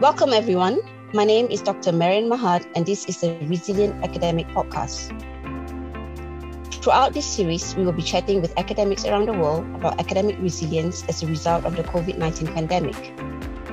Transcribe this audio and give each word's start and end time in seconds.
Welcome, 0.00 0.32
everyone. 0.32 0.80
My 1.12 1.24
name 1.24 1.46
is 1.52 1.62
Dr. 1.62 1.92
Marian 1.92 2.28
Mahat, 2.28 2.66
and 2.74 2.84
this 2.84 3.04
is 3.04 3.20
the 3.20 3.38
Resilient 3.46 4.02
Academic 4.02 4.48
Podcast. 4.48 5.14
Throughout 6.82 7.14
this 7.14 7.24
series, 7.24 7.76
we 7.76 7.84
will 7.84 7.92
be 7.92 8.02
chatting 8.02 8.42
with 8.42 8.58
academics 8.58 9.04
around 9.04 9.26
the 9.26 9.34
world 9.34 9.64
about 9.76 10.00
academic 10.00 10.36
resilience 10.40 11.04
as 11.08 11.22
a 11.22 11.28
result 11.28 11.64
of 11.64 11.76
the 11.76 11.84
COVID 11.84 12.18
19 12.18 12.48
pandemic. 12.48 13.14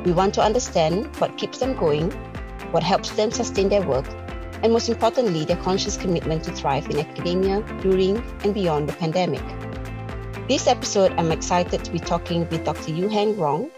We 0.05 0.12
want 0.12 0.36
to 0.36 0.44
understand 0.44 1.07
what 1.16 1.39
keeps 1.39 1.57
them 1.57 1.76
going, 1.76 2.12
what 2.70 2.84
helps 2.84 3.09
them 3.09 3.31
sustain 3.31 3.70
their 3.70 3.81
work, 3.81 4.05
and 4.62 4.72
most 4.72 4.90
importantly, 4.90 5.44
their 5.44 5.58
conscious 5.58 5.98
commitment 5.98 6.44
to 6.44 6.52
thrive 6.52 6.88
in 6.91 6.99
academia 6.99 7.63
during 7.81 8.17
and 8.44 8.53
beyond 8.53 8.88
the 8.88 8.94
pandemic. 8.94 9.44
This 10.48 10.67
episode, 10.67 11.13
I'm 11.17 11.31
excited 11.31 11.84
to 11.84 11.91
be 11.91 11.98
talking 11.99 12.48
with 12.49 12.63
Dr. 12.63 12.91
Yuhang 12.91 13.40
Rong, 13.40 13.72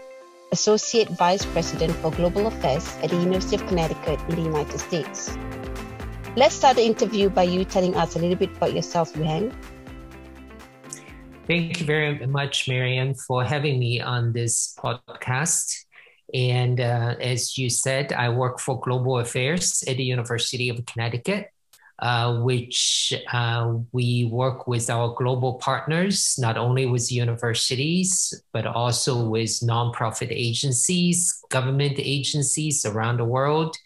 Associate 0.54 1.10
Vice 1.18 1.44
President 1.44 1.90
for 1.98 2.12
Global 2.12 2.46
Affairs 2.46 2.86
at 3.02 3.10
the 3.10 3.18
University 3.18 3.56
of 3.56 3.66
Connecticut 3.66 4.20
in 4.28 4.36
the 4.36 4.42
United 4.42 4.78
States. 4.78 5.36
Let's 6.36 6.54
start 6.54 6.76
the 6.76 6.86
interview 6.86 7.28
by 7.28 7.42
you 7.42 7.64
telling 7.64 7.96
us 7.96 8.14
a 8.14 8.20
little 8.20 8.38
bit 8.38 8.54
about 8.56 8.72
yourself, 8.72 9.12
Yuhang. 9.14 9.50
Thank 11.46 11.80
you 11.80 11.86
very 11.86 12.24
much, 12.26 12.68
Marian, 12.68 13.14
for 13.14 13.42
having 13.42 13.78
me 13.78 14.00
on 14.00 14.32
this 14.32 14.78
podcast. 14.78 15.74
And 16.32 16.80
uh, 16.80 17.18
as 17.20 17.58
you 17.58 17.68
said, 17.68 18.12
I 18.12 18.30
work 18.30 18.60
for 18.60 18.80
Global 18.80 19.18
Affairs 19.18 19.82
at 19.86 19.96
the 19.96 20.04
University 20.04 20.68
of 20.70 20.86
Connecticut, 20.86 21.50
uh, 22.00 22.40
which 22.40 23.14
uh, 23.32 23.74
we 23.92 24.28
work 24.32 24.66
with 24.66 24.90
our 24.90 25.14
global 25.14 25.54
partners, 25.54 26.34
not 26.38 26.56
only 26.56 26.86
with 26.86 27.12
universities, 27.12 28.34
but 28.52 28.66
also 28.66 29.26
with 29.28 29.50
nonprofit 29.62 30.28
agencies, 30.30 31.40
government 31.50 31.94
agencies 31.98 32.84
around 32.84 33.18
the 33.18 33.24
world 33.24 33.76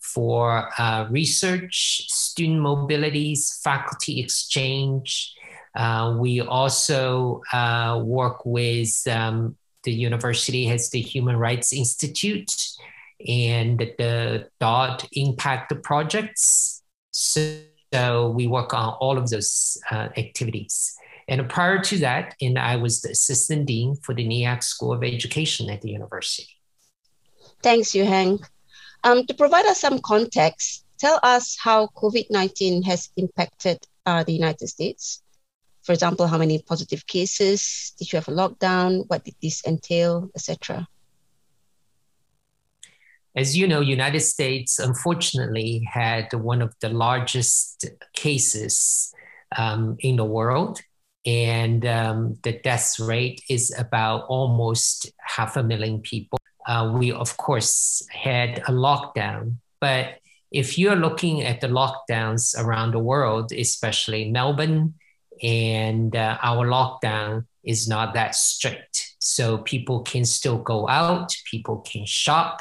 for 0.00 0.68
uh, 0.78 1.06
research, 1.10 2.06
student 2.08 2.60
mobilities, 2.60 3.60
faculty 3.62 4.20
exchange. 4.20 5.32
Uh, 5.74 6.16
we 6.18 6.40
also 6.40 7.40
uh, 7.52 8.00
work 8.04 8.44
with 8.44 8.92
um, 9.08 9.56
the 9.84 9.92
university 9.92 10.66
has 10.66 10.90
the 10.90 11.00
Human 11.00 11.36
Rights 11.36 11.72
Institute 11.72 12.52
and 13.26 13.78
the 13.78 14.48
Dodd 14.60 15.04
impact 15.12 15.72
projects. 15.82 16.73
So, 17.14 17.60
so 17.92 18.30
we 18.30 18.48
work 18.48 18.74
on 18.74 18.94
all 18.94 19.16
of 19.16 19.30
those 19.30 19.78
uh, 19.88 20.08
activities. 20.16 20.96
And 21.28 21.48
prior 21.48 21.78
to 21.78 21.98
that, 21.98 22.34
and 22.40 22.58
I 22.58 22.74
was 22.74 23.02
the 23.02 23.10
assistant 23.10 23.66
dean 23.66 23.94
for 24.02 24.14
the 24.14 24.26
Neag 24.26 24.64
School 24.64 24.92
of 24.92 25.04
Education 25.04 25.70
at 25.70 25.80
the 25.80 25.90
university. 25.90 26.48
Thanks, 27.62 27.92
Yuhang. 27.92 28.44
Um, 29.04 29.26
to 29.26 29.34
provide 29.34 29.64
us 29.66 29.80
some 29.80 30.00
context, 30.00 30.84
tell 30.98 31.20
us 31.22 31.56
how 31.62 31.86
COVID 31.96 32.26
19 32.30 32.82
has 32.82 33.10
impacted 33.16 33.78
uh, 34.04 34.24
the 34.24 34.32
United 34.32 34.66
States. 34.66 35.22
For 35.82 35.92
example, 35.92 36.26
how 36.26 36.38
many 36.38 36.60
positive 36.62 37.06
cases? 37.06 37.92
Did 37.96 38.12
you 38.12 38.16
have 38.16 38.28
a 38.28 38.32
lockdown? 38.32 39.04
What 39.06 39.24
did 39.24 39.36
this 39.40 39.64
entail, 39.64 40.30
etc.? 40.34 40.88
As 43.36 43.56
you 43.56 43.66
know, 43.66 43.80
United 43.80 44.20
States 44.20 44.78
unfortunately 44.78 45.86
had 45.92 46.32
one 46.32 46.62
of 46.62 46.72
the 46.80 46.88
largest 46.88 47.84
cases 48.12 49.12
um, 49.56 49.96
in 49.98 50.16
the 50.16 50.24
world, 50.24 50.80
and 51.26 51.84
um, 51.84 52.38
the 52.44 52.52
death 52.52 52.98
rate 53.00 53.42
is 53.48 53.74
about 53.76 54.26
almost 54.28 55.10
half 55.18 55.56
a 55.56 55.64
million 55.64 56.00
people. 56.00 56.38
Uh, 56.66 56.92
we 56.96 57.10
of 57.10 57.36
course 57.36 58.06
had 58.10 58.58
a 58.60 58.72
lockdown, 58.72 59.56
but 59.80 60.18
if 60.52 60.78
you're 60.78 60.96
looking 60.96 61.42
at 61.42 61.60
the 61.60 61.66
lockdowns 61.66 62.56
around 62.56 62.92
the 62.92 63.00
world, 63.00 63.50
especially 63.50 64.30
Melbourne, 64.30 64.94
and 65.42 66.14
uh, 66.14 66.38
our 66.40 66.68
lockdown 66.68 67.46
is 67.64 67.88
not 67.88 68.14
that 68.14 68.36
strict. 68.36 69.13
So 69.24 69.56
people 69.56 70.00
can 70.02 70.26
still 70.26 70.58
go 70.58 70.86
out, 70.86 71.34
people 71.50 71.78
can 71.78 72.04
shop, 72.04 72.60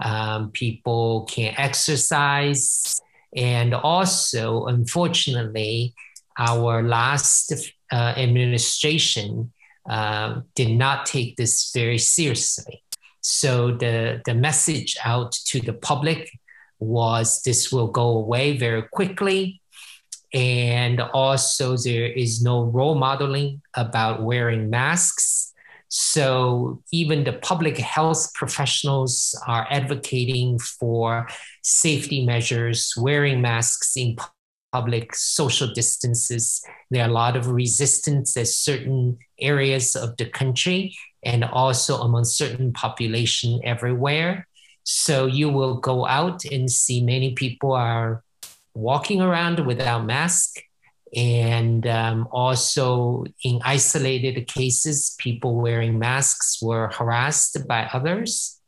um, 0.00 0.50
people 0.50 1.24
can 1.30 1.54
exercise. 1.56 3.00
And 3.36 3.74
also, 3.74 4.66
unfortunately, 4.66 5.94
our 6.36 6.82
last 6.82 7.52
uh, 7.92 8.14
administration 8.16 9.52
uh, 9.88 10.40
did 10.56 10.70
not 10.70 11.06
take 11.06 11.36
this 11.36 11.70
very 11.72 11.98
seriously. 11.98 12.82
So 13.20 13.76
the, 13.76 14.20
the 14.24 14.34
message 14.34 14.96
out 15.04 15.30
to 15.46 15.60
the 15.60 15.74
public 15.74 16.28
was 16.80 17.42
this 17.42 17.70
will 17.70 17.86
go 17.86 18.08
away 18.18 18.56
very 18.56 18.82
quickly 18.82 19.60
and 20.32 21.00
also, 21.00 21.76
there 21.76 22.06
is 22.06 22.42
no 22.42 22.62
role 22.62 22.94
modeling 22.94 23.62
about 23.74 24.22
wearing 24.22 24.70
masks. 24.70 25.49
So, 25.92 26.84
even 26.92 27.24
the 27.24 27.32
public 27.32 27.76
health 27.76 28.32
professionals 28.34 29.36
are 29.48 29.66
advocating 29.70 30.60
for 30.60 31.26
safety 31.64 32.24
measures, 32.24 32.94
wearing 32.96 33.40
masks 33.40 33.96
in 33.96 34.16
public, 34.72 35.16
social 35.16 35.66
distances. 35.74 36.62
There 36.92 37.02
are 37.02 37.08
a 37.08 37.12
lot 37.12 37.36
of 37.36 37.48
resistance 37.48 38.36
at 38.36 38.46
certain 38.46 39.18
areas 39.40 39.96
of 39.96 40.16
the 40.16 40.26
country 40.26 40.96
and 41.24 41.42
also 41.42 42.00
among 42.02 42.24
certain 42.24 42.72
population 42.72 43.60
everywhere. 43.64 44.46
So 44.84 45.26
you 45.26 45.48
will 45.48 45.80
go 45.80 46.06
out 46.06 46.44
and 46.44 46.70
see 46.70 47.02
many 47.02 47.34
people 47.34 47.72
are 47.72 48.22
walking 48.74 49.20
around 49.20 49.66
without 49.66 50.04
mask 50.04 50.60
and 51.14 51.86
um, 51.86 52.28
also 52.30 53.24
in 53.42 53.60
isolated 53.64 54.46
cases 54.46 55.16
people 55.18 55.56
wearing 55.56 55.98
masks 55.98 56.58
were 56.62 56.88
harassed 56.88 57.66
by 57.66 57.88
others. 57.92 58.60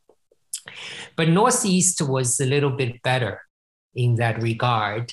But 1.16 1.28
northeast 1.28 2.02
was 2.02 2.40
a 2.40 2.46
little 2.46 2.70
bit 2.70 3.02
better 3.02 3.42
in 3.94 4.16
that 4.16 4.42
regard. 4.42 5.12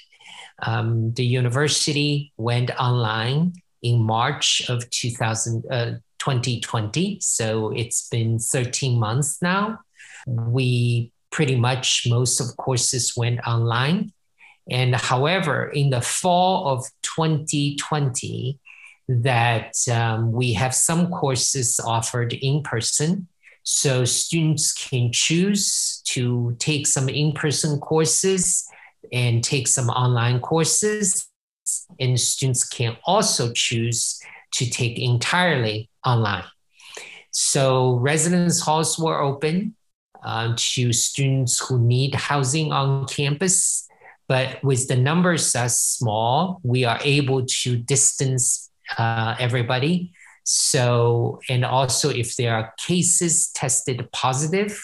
Um, 0.61 1.13
the 1.13 1.25
university 1.25 2.33
went 2.37 2.71
online 2.79 3.53
in 3.81 4.01
march 4.01 4.67
of 4.69 4.89
2000, 4.89 5.63
uh, 5.71 5.91
2020 6.19 7.19
so 7.21 7.71
it's 7.71 8.09
been 8.09 8.39
13 8.39 8.99
months 8.99 9.41
now. 9.41 9.79
We 10.27 11.13
pretty 11.31 11.55
much 11.55 12.05
most 12.09 12.41
of 12.41 12.57
courses 12.57 13.13
went 13.15 13.39
online 13.47 14.11
and 14.69 14.95
however, 14.95 15.69
in 15.69 15.89
the 15.89 16.01
fall 16.01 16.67
of 16.67 16.85
2020, 17.01 18.59
that 19.07 19.73
um, 19.91 20.31
we 20.31 20.53
have 20.53 20.75
some 20.75 21.09
courses 21.09 21.79
offered 21.83 22.33
in 22.33 22.61
person. 22.61 23.27
So 23.63 24.05
students 24.05 24.71
can 24.71 25.11
choose 25.11 26.01
to 26.05 26.55
take 26.59 26.85
some 26.85 27.09
in 27.09 27.33
person 27.33 27.79
courses 27.79 28.67
and 29.11 29.43
take 29.43 29.67
some 29.67 29.89
online 29.89 30.39
courses. 30.39 31.27
And 31.99 32.19
students 32.19 32.67
can 32.67 32.97
also 33.05 33.51
choose 33.51 34.19
to 34.53 34.69
take 34.69 34.99
entirely 34.99 35.89
online. 36.05 36.45
So 37.31 37.95
residence 37.95 38.61
halls 38.61 38.99
were 38.99 39.21
open 39.21 39.75
uh, 40.23 40.53
to 40.55 40.93
students 40.93 41.59
who 41.59 41.79
need 41.79 42.13
housing 42.13 42.71
on 42.71 43.07
campus 43.07 43.88
but 44.29 44.63
with 44.63 44.87
the 44.87 44.95
numbers 44.95 45.55
as 45.55 45.81
small, 45.81 46.61
we 46.63 46.85
are 46.85 46.99
able 47.03 47.45
to 47.63 47.75
distance 47.75 48.69
uh, 48.97 49.35
everybody. 49.39 50.13
So, 50.43 51.39
and 51.49 51.65
also 51.65 52.11
if 52.11 52.35
there 52.35 52.55
are 52.55 52.73
cases 52.77 53.49
tested 53.49 54.07
positive, 54.13 54.79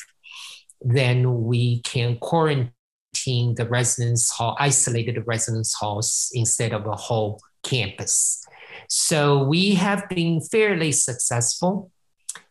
then 0.81 1.43
we 1.43 1.81
can 1.81 2.17
quarantine 2.17 3.53
the 3.55 3.67
residence 3.69 4.31
hall, 4.31 4.57
isolated 4.59 5.21
residence 5.27 5.75
halls 5.75 6.31
instead 6.33 6.73
of 6.73 6.87
a 6.87 6.95
whole 6.95 7.39
campus. 7.63 8.43
So 8.89 9.43
we 9.43 9.75
have 9.75 10.09
been 10.09 10.41
fairly 10.41 10.91
successful. 10.91 11.91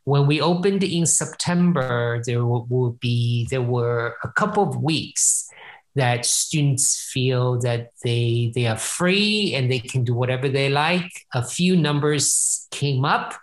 When 0.04 0.28
we 0.28 0.40
opened 0.40 0.84
in 0.84 1.06
September, 1.06 2.22
there 2.24 2.44
will 2.44 2.96
be 3.00 3.48
there 3.50 3.62
were 3.62 4.16
a 4.22 4.28
couple 4.28 4.62
of 4.62 4.76
weeks 4.76 5.43
that 5.94 6.26
students 6.26 7.08
feel 7.12 7.60
that 7.60 7.90
they 8.02 8.52
they 8.54 8.66
are 8.66 8.76
free 8.76 9.54
and 9.54 9.70
they 9.70 9.78
can 9.78 10.04
do 10.04 10.14
whatever 10.14 10.48
they 10.48 10.68
like. 10.68 11.10
A 11.34 11.44
few 11.44 11.76
numbers 11.76 12.66
came 12.70 13.04
up, 13.04 13.34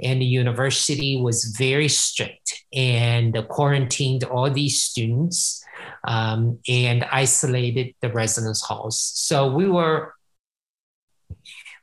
and 0.00 0.20
the 0.20 0.26
university 0.26 1.20
was 1.20 1.54
very 1.56 1.88
strict 1.88 2.64
and 2.72 3.36
quarantined 3.48 4.24
all 4.24 4.50
these 4.50 4.82
students 4.82 5.64
um, 6.06 6.58
and 6.68 7.04
isolated 7.04 7.94
the 8.00 8.10
residence 8.10 8.62
halls. 8.62 8.98
So 8.98 9.52
we 9.52 9.68
were 9.68 10.14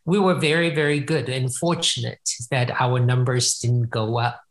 we 0.06 0.19
were 0.19 0.36
very 0.36 0.74
very 0.74 1.00
good 1.00 1.30
and 1.30 1.56
fortunate 1.56 2.19
that 2.51 2.71
our 2.71 3.00
numbers 3.00 3.60
didn't 3.60 3.89
go 3.89 4.18
up. 4.18 4.42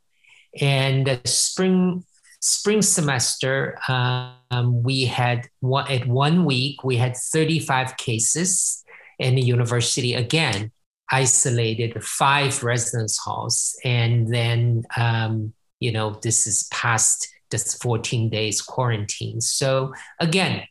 And 0.60 1.06
the 1.06 1.20
spring 1.26 2.04
spring 2.40 2.82
semester, 2.82 3.78
um, 3.88 4.82
we 4.82 5.04
had 5.04 5.48
one, 5.60 5.90
at 5.90 6.06
one 6.06 6.44
week, 6.44 6.84
we 6.84 6.96
had 6.96 7.16
35 7.16 7.96
cases 7.96 8.84
in 9.18 9.34
the 9.34 9.42
university 9.42 10.14
again, 10.14 10.70
isolated 11.10 12.02
five 12.04 12.62
residence 12.62 13.18
halls. 13.18 13.76
And 13.84 14.32
then, 14.32 14.84
um, 14.96 15.52
you 15.80 15.92
know, 15.92 16.18
this 16.22 16.46
is 16.46 16.68
past 16.72 17.28
this 17.50 17.74
14 17.74 18.28
days 18.28 18.60
quarantine. 18.60 19.40
So 19.40 19.92
again, 20.20 20.64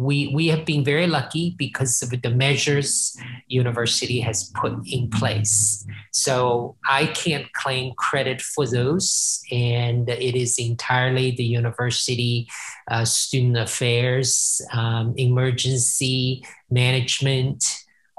we 0.00 0.32
we 0.34 0.48
have 0.48 0.64
been 0.64 0.82
very 0.82 1.06
lucky 1.06 1.54
because 1.58 2.02
of 2.02 2.10
the 2.22 2.30
measures 2.30 3.16
university 3.48 4.20
has 4.20 4.50
put 4.54 4.72
in 4.86 5.10
place. 5.10 5.84
So 6.12 6.76
i 6.88 7.06
can't 7.06 7.52
claim 7.52 7.92
credit 7.96 8.40
for 8.40 8.66
those 8.66 9.40
and 9.52 10.08
it 10.08 10.34
is 10.34 10.58
entirely 10.58 11.30
the 11.30 11.44
university 11.44 12.48
uh, 12.90 13.04
student 13.04 13.56
affairs 13.56 14.60
um, 14.72 15.14
emergency 15.16 16.44
management 16.70 17.64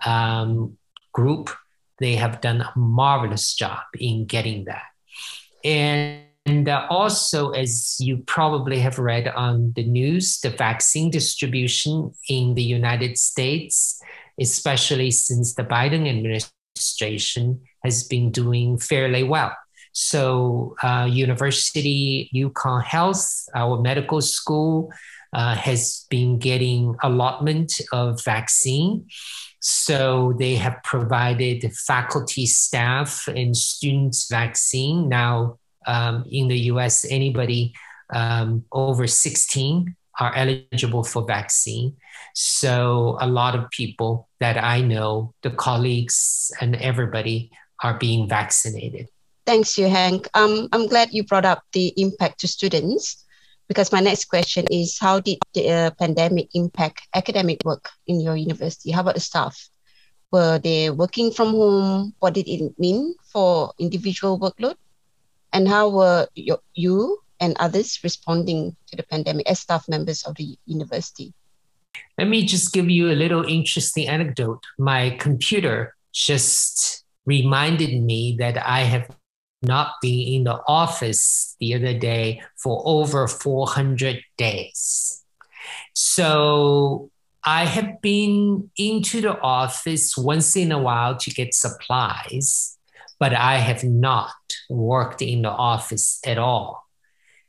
um, 0.05 0.77
group. 1.13 1.49
They 1.99 2.15
have 2.15 2.41
done 2.41 2.61
a 2.61 2.71
marvelous 2.75 3.53
job 3.53 3.79
in 3.99 4.25
getting 4.25 4.65
that. 4.65 4.83
And 5.63 6.30
and 6.45 6.67
uh, 6.67 6.87
also, 6.89 7.51
as 7.51 7.97
you 7.99 8.17
probably 8.25 8.79
have 8.79 8.97
read 8.97 9.27
on 9.27 9.73
the 9.75 9.83
news, 9.83 10.39
the 10.39 10.49
vaccine 10.49 11.11
distribution 11.11 12.11
in 12.29 12.55
the 12.55 12.63
United 12.63 13.17
States, 13.17 14.01
especially 14.39 15.11
since 15.11 15.53
the 15.53 15.63
Biden 15.63 16.09
administration, 16.09 17.61
has 17.83 18.03
been 18.03 18.31
doing 18.31 18.79
fairly 18.79 19.23
well. 19.23 19.55
So, 19.93 20.75
uh, 20.81 21.07
University 21.11 22.31
UConn 22.33 22.83
Health, 22.83 23.23
our 23.53 23.79
medical 23.79 24.21
school, 24.21 24.91
uh, 25.33 25.55
has 25.55 26.07
been 26.09 26.39
getting 26.39 26.95
allotment 27.03 27.71
of 27.91 28.23
vaccine. 28.23 29.05
So 29.59 30.33
they 30.39 30.55
have 30.55 30.77
provided 30.83 31.71
faculty, 31.73 32.47
staff, 32.47 33.27
and 33.27 33.55
students 33.55 34.27
vaccine. 34.27 35.07
Now 35.07 35.59
um, 35.85 36.25
in 36.29 36.47
the 36.47 36.57
US, 36.71 37.05
anybody 37.09 37.73
um, 38.13 38.65
over 38.71 39.07
16 39.07 39.95
are 40.19 40.35
eligible 40.35 41.03
for 41.03 41.25
vaccine. 41.25 41.95
So 42.33 43.17
a 43.19 43.27
lot 43.27 43.55
of 43.55 43.69
people 43.71 44.27
that 44.39 44.61
I 44.61 44.81
know, 44.81 45.33
the 45.41 45.51
colleagues 45.51 46.51
and 46.61 46.75
everybody 46.75 47.51
are 47.83 47.97
being 47.97 48.27
vaccinated. 48.27 49.07
Thanks, 49.45 49.77
you, 49.77 49.89
Hank. 49.89 50.27
Um, 50.33 50.69
I'm 50.71 50.87
glad 50.87 51.09
you 51.11 51.23
brought 51.23 51.45
up 51.45 51.63
the 51.73 51.93
impact 51.97 52.39
to 52.41 52.47
students 52.47 53.25
because 53.67 53.91
my 53.91 53.99
next 53.99 54.25
question 54.25 54.65
is 54.69 54.99
how 54.99 55.19
did 55.19 55.39
the 55.53 55.69
uh, 55.69 55.91
pandemic 55.97 56.49
impact 56.53 57.07
academic 57.15 57.61
work 57.65 57.89
in 58.05 58.21
your 58.21 58.35
university? 58.35 58.91
How 58.91 59.01
about 59.01 59.15
the 59.15 59.21
staff? 59.21 59.69
Were 60.31 60.59
they 60.59 60.89
working 60.89 61.31
from 61.31 61.51
home? 61.51 62.13
What 62.19 62.33
did 62.33 62.47
it 62.47 62.77
mean 62.77 63.15
for 63.31 63.73
individual 63.79 64.39
workload? 64.39 64.75
And 65.53 65.67
how 65.67 65.89
were 65.89 66.27
you, 66.35 66.57
you 66.73 67.19
and 67.39 67.55
others 67.59 67.99
responding 68.03 68.75
to 68.87 68.95
the 68.95 69.03
pandemic 69.03 69.49
as 69.49 69.59
staff 69.59 69.87
members 69.87 70.23
of 70.23 70.35
the 70.35 70.57
university? 70.65 71.33
Let 72.17 72.27
me 72.27 72.45
just 72.45 72.73
give 72.73 72.89
you 72.89 73.11
a 73.11 73.17
little 73.17 73.43
interesting 73.43 74.07
anecdote. 74.07 74.63
My 74.77 75.11
computer 75.19 75.95
just 76.13 77.03
reminded 77.25 78.01
me 78.01 78.35
that 78.39 78.57
I 78.65 78.81
have 78.81 79.09
not 79.63 79.93
been 80.01 80.35
in 80.35 80.43
the 80.45 80.59
office 80.67 81.55
the 81.59 81.75
other 81.75 81.97
day 81.97 82.41
for 82.57 82.81
over 82.85 83.27
400 83.27 84.21
days. 84.37 85.23
So 85.93 87.11
I 87.43 87.65
have 87.65 88.01
been 88.01 88.69
into 88.77 89.21
the 89.21 89.39
office 89.39 90.17
once 90.17 90.55
in 90.55 90.71
a 90.71 90.79
while 90.79 91.17
to 91.17 91.29
get 91.29 91.53
supplies 91.53 92.77
but 93.21 93.35
I 93.35 93.57
have 93.57 93.83
not 93.83 94.31
worked 94.71 95.21
in 95.21 95.41
the 95.43 95.49
office 95.49 96.19
at 96.25 96.37
all. 96.37 96.87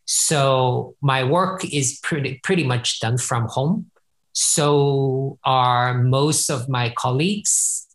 So 0.05 0.97
my 1.01 1.25
work 1.25 1.65
is 1.65 1.99
pretty, 2.03 2.41
pretty 2.43 2.65
much 2.65 3.01
done 3.01 3.19
from 3.19 3.47
home. 3.47 3.91
So 4.33 5.39
are 5.45 5.95
most 5.95 6.51
of 6.51 6.69
my 6.69 6.91
colleagues 6.97 7.87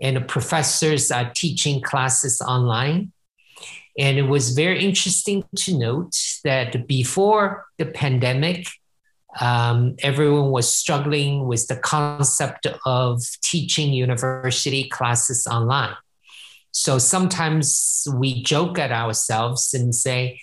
and 0.00 0.16
the 0.16 0.20
professors 0.20 1.10
are 1.10 1.30
teaching 1.34 1.80
classes 1.80 2.40
online. 2.40 3.12
And 3.98 4.18
it 4.18 4.22
was 4.22 4.54
very 4.54 4.84
interesting 4.84 5.44
to 5.56 5.78
note 5.78 6.16
that 6.44 6.86
before 6.88 7.66
the 7.78 7.86
pandemic, 7.86 8.66
um, 9.40 9.96
everyone 10.00 10.50
was 10.50 10.74
struggling 10.74 11.46
with 11.46 11.66
the 11.68 11.76
concept 11.76 12.66
of 12.84 13.22
teaching 13.42 13.92
university 13.92 14.88
classes 14.88 15.46
online. 15.46 15.94
So 16.72 16.98
sometimes 16.98 18.06
we 18.14 18.42
joke 18.42 18.78
at 18.78 18.92
ourselves 18.92 19.74
and 19.74 19.94
say, 19.94 20.40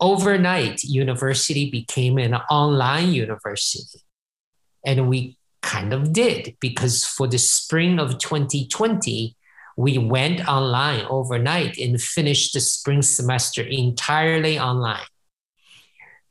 overnight, 0.00 0.82
university 0.84 1.70
became 1.70 2.18
an 2.18 2.34
online 2.34 3.12
university. 3.12 4.00
And 4.86 5.08
we 5.08 5.36
kind 5.60 5.92
of 5.92 6.12
did 6.12 6.56
because 6.60 7.04
for 7.04 7.26
the 7.26 7.38
spring 7.38 7.98
of 7.98 8.18
2020, 8.18 9.36
we 9.76 9.98
went 9.98 10.46
online 10.48 11.06
overnight 11.08 11.78
and 11.78 12.00
finished 12.00 12.52
the 12.54 12.60
spring 12.60 13.02
semester 13.02 13.62
entirely 13.62 14.58
online. 14.58 15.06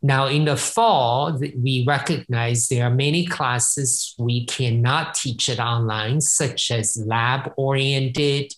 Now, 0.04 0.28
in 0.28 0.46
the 0.46 0.58
fall, 0.58 1.40
we 1.40 1.86
recognize 1.88 2.68
there 2.68 2.86
are 2.86 2.94
many 2.94 3.26
classes 3.26 4.16
we 4.18 4.46
cannot 4.46 5.14
teach 5.14 5.48
it 5.48 5.60
online, 5.60 6.22
such 6.22 6.72
as 6.72 6.98
lab 7.06 7.52
oriented 7.56 8.52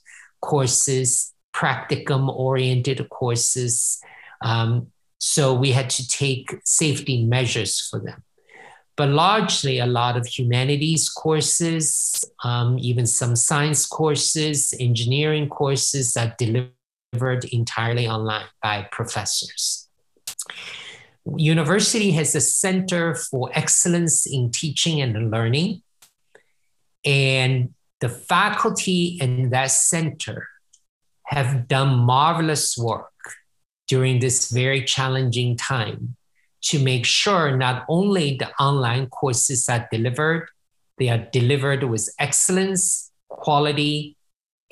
courses, 0.43 1.33
practicum 1.55 2.27
oriented 2.27 3.07
courses. 3.09 4.01
Um, 4.41 4.91
so 5.19 5.53
we 5.53 5.71
had 5.71 5.89
to 5.91 6.07
take 6.07 6.53
safety 6.65 7.25
measures 7.25 7.79
for 7.89 7.99
them. 7.99 8.23
But 8.95 9.09
largely, 9.09 9.79
a 9.79 9.87
lot 9.87 10.17
of 10.17 10.27
humanities 10.27 11.09
courses, 11.09 12.23
um, 12.43 12.77
even 12.79 13.07
some 13.07 13.35
science 13.35 13.87
courses, 13.87 14.73
engineering 14.79 15.49
courses 15.49 16.15
are 16.15 16.35
delivered 16.37 17.45
entirely 17.51 18.07
online 18.07 18.45
by 18.61 18.87
professors. 18.91 19.87
University 21.37 22.11
has 22.11 22.35
a 22.35 22.41
center 22.41 23.15
for 23.15 23.49
excellence 23.53 24.27
in 24.27 24.51
teaching 24.51 25.01
and 25.01 25.31
learning. 25.31 25.81
And 27.05 27.73
the 28.03 28.09
faculty 28.09 29.17
in 29.21 29.49
that 29.51 29.71
center 29.71 30.49
have 31.27 31.69
done 31.69 31.99
marvelous 31.99 32.77
work 32.77 33.13
during 33.87 34.19
this 34.19 34.51
very 34.51 34.83
challenging 34.83 35.55
time 35.55 36.17
to 36.61 36.83
make 36.83 37.05
sure 37.05 37.55
not 37.55 37.85
only 37.87 38.35
the 38.35 38.51
online 38.59 39.07
courses 39.07 39.69
are 39.69 39.87
delivered, 39.89 40.49
they 40.97 41.07
are 41.07 41.29
delivered 41.31 41.85
with 41.85 42.09
excellence, 42.19 43.09
quality, 43.29 44.17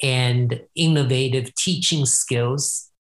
and 0.03 0.61
innovative 0.75 1.55
teaching 1.55 2.05
skills. 2.05 2.91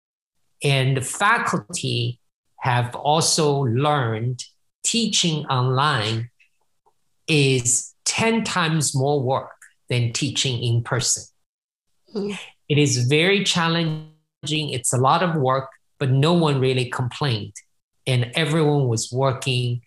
And 0.62 0.96
the 0.96 1.02
faculty 1.02 2.20
have 2.60 2.94
also 2.94 3.62
learned 3.64 4.44
teaching 4.84 5.44
online 5.46 6.30
is 7.26 7.94
10 8.04 8.44
times 8.44 8.94
more 8.94 9.20
work 9.20 9.59
than 9.90 10.12
teaching 10.12 10.62
in 10.62 10.82
person. 10.82 11.24
Mm. 12.14 12.38
It 12.68 12.78
is 12.78 13.06
very 13.08 13.44
challenging. 13.44 14.06
It's 14.42 14.92
a 14.92 14.98
lot 14.98 15.22
of 15.22 15.34
work, 15.34 15.68
but 15.98 16.10
no 16.10 16.32
one 16.32 16.60
really 16.60 16.88
complained. 16.88 17.54
And 18.06 18.30
everyone 18.34 18.88
was 18.88 19.12
working 19.12 19.82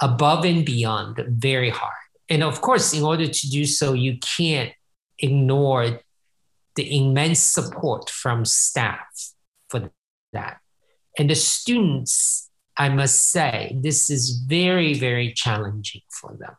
above 0.00 0.44
and 0.44 0.64
beyond 0.64 1.22
very 1.28 1.70
hard. 1.70 1.92
And 2.30 2.42
of 2.42 2.62
course, 2.62 2.94
in 2.94 3.02
order 3.02 3.26
to 3.26 3.50
do 3.50 3.66
so, 3.66 3.92
you 3.92 4.16
can't 4.18 4.72
ignore 5.18 6.00
the 6.76 6.96
immense 6.96 7.40
support 7.40 8.08
from 8.08 8.44
staff 8.44 9.32
for 9.68 9.90
that. 10.32 10.58
And 11.18 11.28
the 11.28 11.34
students, 11.34 12.48
I 12.76 12.88
must 12.88 13.30
say, 13.30 13.76
this 13.82 14.08
is 14.08 14.42
very, 14.46 14.94
very 14.94 15.34
challenging 15.34 16.00
for 16.08 16.34
them. 16.38 16.56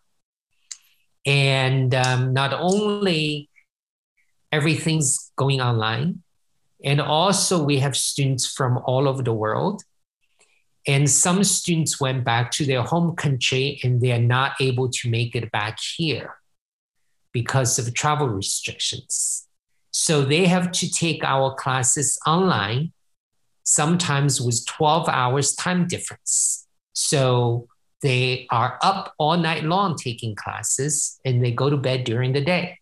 And 1.25 1.93
um, 1.95 2.33
not 2.33 2.53
only 2.53 3.49
everything's 4.51 5.31
going 5.35 5.61
online, 5.61 6.23
and 6.83 6.99
also 6.99 7.63
we 7.63 7.79
have 7.79 7.95
students 7.95 8.45
from 8.45 8.77
all 8.85 9.07
over 9.07 9.23
the 9.23 9.33
world. 9.33 9.83
And 10.85 11.09
some 11.09 11.45
students 11.45 12.01
went 12.01 12.25
back 12.25 12.51
to 12.51 12.65
their 12.65 12.81
home 12.81 13.15
country 13.15 13.79
and 13.83 14.01
they 14.01 14.11
are 14.11 14.19
not 14.19 14.59
able 14.59 14.89
to 14.89 15.09
make 15.09 15.33
it 15.33 15.49
back 15.51 15.79
here 15.95 16.35
because 17.31 17.79
of 17.79 17.93
travel 17.93 18.27
restrictions. 18.27 19.47
So 19.91 20.23
they 20.23 20.45
have 20.45 20.71
to 20.73 20.89
take 20.89 21.23
our 21.23 21.55
classes 21.55 22.19
online 22.25 22.91
sometimes 23.63 24.41
with 24.41 24.65
12 24.65 25.07
hours 25.07 25.55
time 25.55 25.87
difference. 25.87 26.67
So 26.91 27.67
they 28.03 28.45
are 28.51 28.77
up 28.83 29.15
all 29.17 29.37
night 29.37 29.63
long 29.63 29.95
taking 29.95 30.35
classes 30.35 31.19
and 31.25 31.43
they 31.43 31.51
go 31.51 31.69
to 31.69 31.77
bed 31.77 32.03
during 32.03 32.33
the 32.33 32.41
day. 32.41 32.77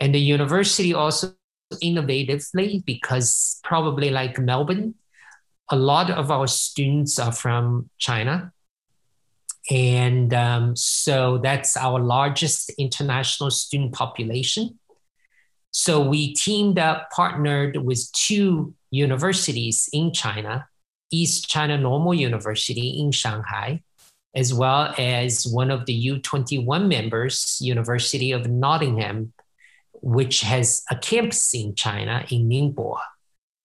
And 0.00 0.14
the 0.14 0.18
university 0.18 0.94
also 0.94 1.34
innovatively, 1.74 2.84
because 2.84 3.60
probably 3.62 4.10
like 4.10 4.38
Melbourne, 4.38 4.94
a 5.70 5.76
lot 5.76 6.10
of 6.10 6.30
our 6.30 6.46
students 6.46 7.18
are 7.18 7.32
from 7.32 7.90
China. 7.98 8.52
And 9.70 10.32
um, 10.34 10.74
so 10.74 11.38
that's 11.38 11.76
our 11.76 12.00
largest 12.00 12.70
international 12.78 13.50
student 13.50 13.92
population. 13.92 14.78
So 15.70 16.00
we 16.00 16.34
teamed 16.34 16.78
up, 16.78 17.10
partnered 17.10 17.76
with 17.76 18.10
two 18.12 18.74
universities 18.90 19.88
in 19.92 20.12
China, 20.12 20.66
East 21.12 21.48
China 21.48 21.78
Normal 21.78 22.14
University 22.14 23.00
in 23.00 23.12
Shanghai, 23.12 23.82
as 24.34 24.52
well 24.52 24.94
as 24.98 25.46
one 25.46 25.70
of 25.70 25.86
the 25.86 26.06
U21 26.06 26.88
members, 26.88 27.58
University 27.60 28.32
of 28.32 28.48
Nottingham, 28.48 29.32
which 30.00 30.40
has 30.40 30.82
a 30.90 30.96
campus 30.96 31.54
in 31.54 31.74
China 31.74 32.24
in 32.30 32.48
Ningbo. 32.48 32.98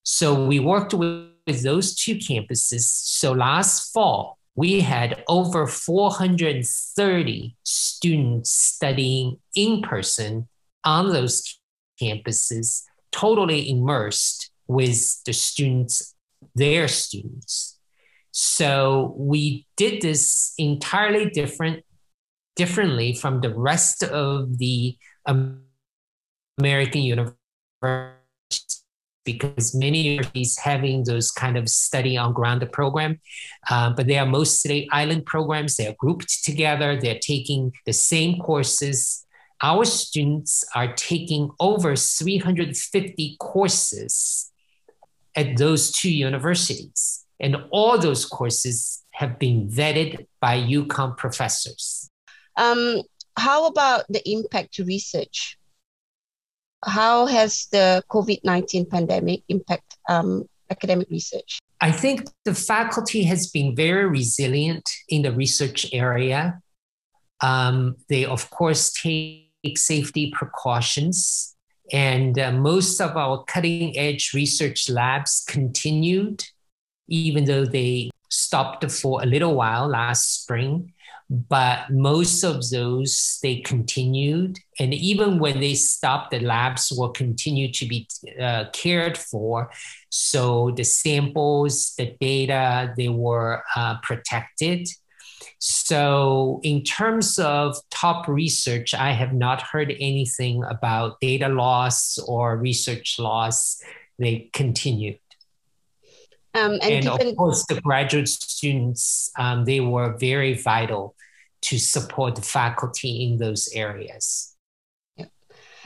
So 0.04 0.46
we 0.46 0.60
worked 0.60 0.94
with, 0.94 1.32
with 1.48 1.64
those 1.64 1.96
two 1.96 2.16
campuses. 2.16 2.82
So 2.82 3.32
last 3.32 3.92
fall, 3.92 4.38
we 4.56 4.82
had 4.82 5.24
over 5.28 5.68
430 5.68 7.56
students 7.64 8.52
studying 8.52 9.40
in 9.56 9.82
person 9.82 10.48
on 10.84 11.12
those 11.12 11.60
campuses, 12.02 12.84
totally 13.12 13.70
immersed 13.70 14.52
with 14.68 15.24
the 15.26 15.34
students, 15.34 16.16
their 16.56 16.88
students. 16.88 17.80
So 18.32 19.16
we 19.18 19.66
did 19.78 20.02
this 20.02 20.54
entirely 20.58 21.30
different, 21.30 21.84
differently 22.56 23.14
from 23.14 23.42
the 23.42 23.54
rest 23.54 24.04
of 24.04 24.58
the 24.58 24.98
American 25.26 27.02
universities 27.02 28.14
because 29.26 29.76
many 29.76 30.02
universities 30.02 30.58
having 30.58 31.04
those 31.04 31.32
kind 31.32 31.58
of 31.58 31.68
study 31.68 32.16
on 32.16 32.32
ground 32.32 32.66
program, 32.72 33.20
uh, 33.70 33.90
but 33.90 34.08
they 34.08 34.18
are 34.18 34.26
mostly 34.26 34.88
island 34.92 35.26
programs. 35.26 35.76
They 35.76 35.88
are 35.88 35.96
grouped 35.98 36.46
together. 36.46 36.98
They're 36.98 37.20
taking 37.20 37.74
the 37.86 37.94
same 37.94 38.40
courses 38.40 39.26
our 39.62 39.86
students 39.86 40.64
are 40.76 40.94
taking 40.94 41.50
over 41.60 41.96
350 41.96 43.38
courses 43.40 44.52
at 45.38 45.56
those 45.56 45.92
two 45.92 46.12
universities. 46.12 47.24
And 47.40 47.56
all 47.72 47.98
those 48.00 48.26
courses 48.26 49.06
have 49.12 49.38
been 49.40 49.70
vetted 49.70 50.26
by 50.42 50.60
UConn 50.60 51.16
professors. 51.16 52.10
Um, 52.58 53.04
how 53.38 53.68
about 53.68 54.06
the 54.10 54.28
impact 54.30 54.74
to 54.74 54.84
research? 54.84 55.58
How 56.84 57.28
has 57.28 57.68
the 57.72 58.04
COVID 58.10 58.40
19 58.44 58.88
pandemic 58.88 59.44
impact 59.48 59.98
um, 60.10 60.46
academic 60.70 61.10
research? 61.10 61.60
I 61.80 61.92
think 61.92 62.28
the 62.44 62.56
faculty 62.56 63.24
has 63.24 63.48
been 63.48 63.76
very 63.76 64.08
resilient 64.08 64.90
in 65.10 65.22
the 65.22 65.32
research 65.32 65.88
area. 65.94 66.60
Um, 67.42 67.98
they, 68.10 68.26
of 68.26 68.50
course, 68.50 68.92
take 68.92 69.78
safety 69.78 70.32
precautions. 70.36 71.56
And 71.92 72.38
uh, 72.38 72.52
most 72.52 73.00
of 73.00 73.16
our 73.16 73.44
cutting 73.46 73.98
edge 73.98 74.32
research 74.34 74.90
labs 74.90 75.44
continued, 75.48 76.44
even 77.08 77.46
though 77.46 77.66
they 77.66 78.10
stopped 78.30 78.90
for 78.92 79.22
a 79.22 79.26
little 79.26 79.56
while 79.56 79.88
last 79.88 80.44
spring. 80.44 80.94
But 81.30 81.90
most 81.90 82.44
of 82.44 82.70
those 82.70 83.40
they 83.44 83.58
continued. 83.58 84.60
And 84.80 84.94
even 84.94 85.40
when 85.40 85.60
they 85.60 85.74
stopped, 85.74 86.32
the 86.32 86.40
labs 86.40 86.92
will 86.96 87.10
continue 87.10 87.72
to 87.74 87.86
be 87.86 88.08
uh, 88.40 88.66
cared 88.72 89.18
for. 89.18 89.70
So 90.10 90.72
the 90.72 90.86
samples, 90.86 91.94
the 91.98 92.16
data, 92.22 92.94
they 92.96 93.10
were 93.10 93.62
uh, 93.76 93.98
protected. 94.04 94.88
So, 95.60 96.60
in 96.64 96.84
terms 96.84 97.40
of 97.40 97.78
top 97.90 98.28
research, 98.28 98.94
I 98.94 99.12
have 99.12 99.34
not 99.34 99.62
heard 99.62 99.92
anything 99.92 100.64
about 100.64 101.20
data 101.20 101.50
loss 101.50 102.20
or 102.20 102.58
research 102.58 103.18
loss. 103.18 103.82
They 104.20 104.50
continued. 104.54 105.20
Um, 106.54 106.74
and, 106.74 106.84
and 106.84 107.04
given- 107.06 107.28
of 107.30 107.36
course, 107.36 107.66
the 107.66 107.82
graduate 107.82 108.28
students, 108.30 109.32
um, 109.38 109.66
they 109.66 109.80
were 109.80 110.18
very 110.18 110.54
vital 110.54 111.16
to 111.62 111.78
support 111.78 112.36
the 112.36 112.42
faculty 112.42 113.24
in 113.26 113.38
those 113.38 113.68
areas. 113.74 114.56
Yeah. 115.16 115.26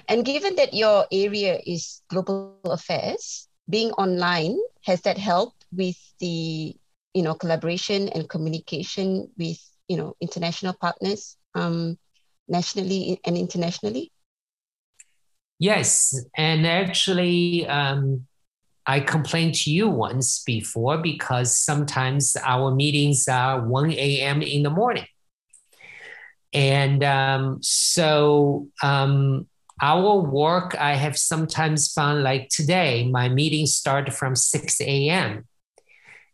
And 0.07 0.25
given 0.25 0.55
that 0.55 0.73
your 0.73 1.05
area 1.11 1.59
is 1.65 2.01
global 2.09 2.59
affairs, 2.65 3.47
being 3.69 3.91
online, 3.91 4.57
has 4.85 5.01
that 5.01 5.17
helped 5.17 5.65
with 5.71 5.97
the 6.19 6.75
you 7.13 7.23
know 7.23 7.33
collaboration 7.33 8.09
and 8.09 8.29
communication 8.29 9.29
with 9.37 9.59
you 9.87 9.97
know 9.97 10.15
international 10.21 10.73
partners 10.79 11.37
um, 11.55 11.97
nationally 12.47 13.19
and 13.25 13.37
internationally? 13.37 14.11
Yes 15.59 16.15
and 16.35 16.65
actually 16.65 17.67
um, 17.67 18.25
i 18.87 18.99
complained 18.99 19.53
to 19.53 19.71
you 19.71 19.87
once 19.89 20.41
before 20.43 20.97
because 20.97 21.55
sometimes 21.57 22.35
our 22.43 22.73
meetings 22.73 23.27
are 23.27 23.61
1 23.61 23.91
a.m 23.91 24.41
in 24.41 24.63
the 24.63 24.69
morning. 24.69 25.05
And 26.53 27.01
um, 27.03 27.59
so 27.61 28.67
um, 28.83 29.47
our 29.81 30.19
work 30.19 30.75
i 30.79 30.95
have 30.95 31.17
sometimes 31.17 31.91
found 31.91 32.23
like 32.23 32.49
today 32.49 33.07
my 33.09 33.29
meetings 33.29 33.73
start 33.73 34.11
from 34.13 34.35
6 34.35 34.81
a.m 34.81 35.47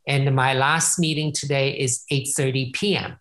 and 0.07 0.33
my 0.33 0.53
last 0.53 0.97
meeting 0.97 1.33
today 1.33 1.77
is 1.77 2.05
8.30 2.11 2.73
p.m. 2.73 3.19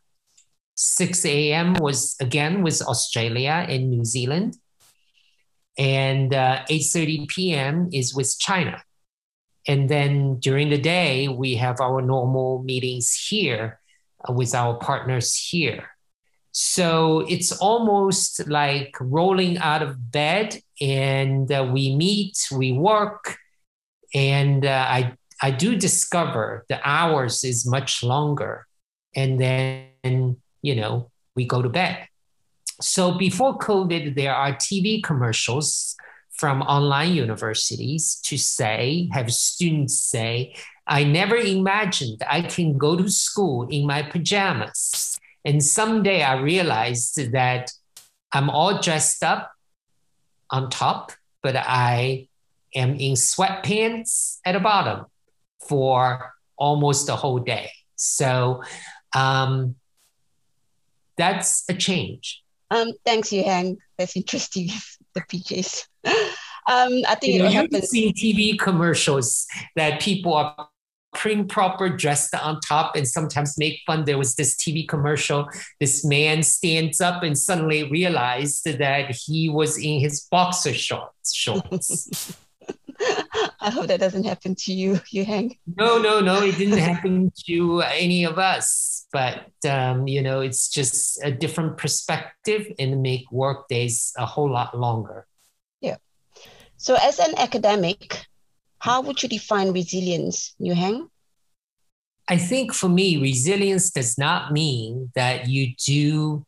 6 0.76 1.24
a.m. 1.26 1.74
was 1.74 2.14
again 2.20 2.62
with 2.62 2.80
Australia 2.82 3.66
and 3.68 3.90
New 3.90 4.04
Zealand. 4.04 4.56
And 5.76 6.32
uh, 6.32 6.64
8.30 6.70 7.28
p.m. 7.28 7.90
is 7.92 8.14
with 8.14 8.38
China. 8.38 8.82
And 9.66 9.88
then 9.88 10.38
during 10.38 10.70
the 10.70 10.78
day, 10.78 11.26
we 11.26 11.56
have 11.56 11.80
our 11.80 12.00
normal 12.00 12.62
meetings 12.62 13.12
here 13.28 13.80
uh, 14.26 14.32
with 14.32 14.54
our 14.54 14.78
partners 14.78 15.34
here. 15.34 15.88
So 16.52 17.26
it's 17.28 17.52
almost 17.52 18.48
like 18.48 18.96
rolling 19.00 19.58
out 19.58 19.82
of 19.82 20.12
bed 20.12 20.58
and 20.80 21.50
uh, 21.50 21.68
we 21.70 21.96
meet, 21.96 22.46
we 22.52 22.72
work. 22.72 23.36
And 24.14 24.64
uh, 24.64 24.86
I 24.88 25.16
I 25.42 25.50
do 25.50 25.76
discover 25.76 26.64
the 26.68 26.80
hours 26.82 27.44
is 27.44 27.66
much 27.66 28.02
longer. 28.02 28.66
And 29.14 29.40
then, 29.40 30.36
you 30.62 30.74
know, 30.74 31.10
we 31.34 31.46
go 31.46 31.62
to 31.62 31.68
bed. 31.68 32.08
So 32.80 33.16
before 33.16 33.58
COVID, 33.58 34.14
there 34.14 34.34
are 34.34 34.52
TV 34.52 35.02
commercials 35.02 35.96
from 36.32 36.62
online 36.62 37.12
universities 37.14 38.20
to 38.24 38.36
say, 38.36 39.08
have 39.12 39.32
students 39.32 39.98
say, 39.98 40.54
I 40.86 41.04
never 41.04 41.36
imagined 41.36 42.22
I 42.28 42.42
can 42.42 42.78
go 42.78 42.96
to 42.96 43.08
school 43.08 43.66
in 43.68 43.86
my 43.86 44.02
pajamas. 44.02 45.18
And 45.44 45.62
someday 45.62 46.22
I 46.22 46.40
realized 46.40 47.32
that 47.32 47.72
I'm 48.32 48.50
all 48.50 48.80
dressed 48.80 49.24
up 49.24 49.50
on 50.50 50.70
top, 50.70 51.12
but 51.42 51.56
I 51.56 52.28
am 52.74 52.94
in 52.96 53.14
sweatpants 53.14 54.38
at 54.44 54.52
the 54.52 54.60
bottom 54.60 55.06
for 55.68 56.32
almost 56.56 57.06
the 57.06 57.16
whole 57.16 57.38
day. 57.38 57.70
So 57.96 58.62
um, 59.14 59.76
that's 61.16 61.64
a 61.68 61.74
change. 61.74 62.42
Um, 62.70 62.92
thanks, 63.04 63.28
Yuhang. 63.30 63.76
That's 63.98 64.16
interesting. 64.16 64.68
the 65.14 65.20
PJs. 65.22 65.86
Um, 66.68 67.02
I 67.06 67.14
think 67.14 67.34
you 67.34 67.42
know, 67.44 67.48
you've 67.48 67.84
seen 67.84 68.12
TV 68.12 68.58
commercials 68.58 69.46
that 69.76 70.00
people 70.00 70.34
are 70.34 70.68
prim 71.14 71.46
proper 71.46 71.88
dressed 71.88 72.34
on 72.34 72.60
top 72.60 72.96
and 72.96 73.06
sometimes 73.06 73.56
make 73.56 73.80
fun. 73.86 74.04
There 74.04 74.18
was 74.18 74.34
this 74.34 74.56
TV 74.56 74.86
commercial. 74.86 75.48
This 75.78 76.04
man 76.04 76.42
stands 76.42 77.00
up 77.00 77.22
and 77.22 77.38
suddenly 77.38 77.88
realized 77.88 78.64
that 78.64 79.14
he 79.14 79.48
was 79.48 79.78
in 79.78 80.00
his 80.00 80.22
boxer 80.22 80.74
shorts. 80.74 81.34
shorts. 81.34 82.36
I 83.60 83.70
hope 83.70 83.86
that 83.88 84.00
doesn't 84.00 84.24
happen 84.24 84.54
to 84.66 84.72
you, 84.72 84.94
Yuhang. 85.14 85.58
No, 85.76 85.98
no, 85.98 86.20
no. 86.20 86.42
It 86.42 86.58
didn't 86.58 86.78
happen 86.78 87.32
to 87.46 87.82
any 87.82 88.24
of 88.24 88.38
us. 88.38 89.06
But 89.12 89.52
um, 89.68 90.06
you 90.08 90.20
know, 90.20 90.40
it's 90.40 90.68
just 90.68 91.22
a 91.22 91.30
different 91.30 91.78
perspective 91.78 92.66
and 92.78 93.02
make 93.02 93.30
work 93.30 93.68
days 93.68 94.12
a 94.18 94.26
whole 94.26 94.50
lot 94.50 94.76
longer. 94.76 95.26
Yeah. 95.80 95.96
So, 96.76 96.96
as 97.00 97.18
an 97.18 97.34
academic, 97.38 98.26
How 98.78 99.00
would 99.00 99.22
you 99.22 99.28
define 99.28 99.72
resilience, 99.72 100.54
Yuhang? 100.60 101.08
I 102.28 102.36
think 102.36 102.74
for 102.74 102.88
me, 102.88 103.16
resilience 103.16 103.90
does 103.90 104.18
not 104.18 104.52
mean 104.52 105.10
that 105.14 105.48
you 105.48 105.74
do 105.78 106.44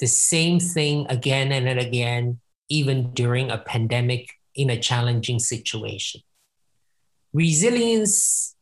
the 0.00 0.06
same 0.06 0.60
thing 0.60 1.06
again 1.08 1.52
and 1.52 1.80
again, 1.80 2.40
even 2.68 3.12
during 3.12 3.50
a 3.50 3.58
pandemic 3.58 4.35
in 4.56 4.70
a 4.70 4.80
challenging 4.80 5.38
situation. 5.38 6.22
Resilience 7.32 8.56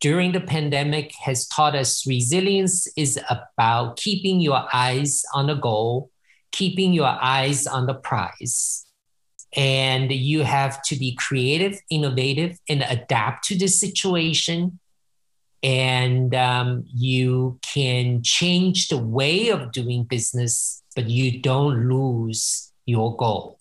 during 0.00 0.32
the 0.32 0.40
pandemic 0.40 1.12
has 1.22 1.46
taught 1.48 1.74
us 1.74 2.06
resilience 2.06 2.86
is 2.96 3.18
about 3.28 3.96
keeping 3.96 4.40
your 4.40 4.64
eyes 4.72 5.24
on 5.34 5.46
the 5.46 5.54
goal, 5.54 6.10
keeping 6.52 6.92
your 6.92 7.06
eyes 7.20 7.66
on 7.66 7.86
the 7.86 7.94
prize. 7.94 8.86
And 9.56 10.12
you 10.12 10.42
have 10.42 10.82
to 10.82 10.96
be 10.96 11.16
creative, 11.16 11.80
innovative, 11.90 12.58
and 12.68 12.82
adapt 12.82 13.44
to 13.48 13.58
the 13.58 13.66
situation. 13.66 14.78
And 15.62 16.34
um, 16.34 16.84
you 16.86 17.58
can 17.62 18.22
change 18.22 18.88
the 18.88 18.98
way 18.98 19.48
of 19.48 19.72
doing 19.72 20.04
business, 20.04 20.82
but 20.94 21.08
you 21.08 21.40
don't 21.40 21.88
lose 21.88 22.72
your 22.86 23.16
goal. 23.16 23.57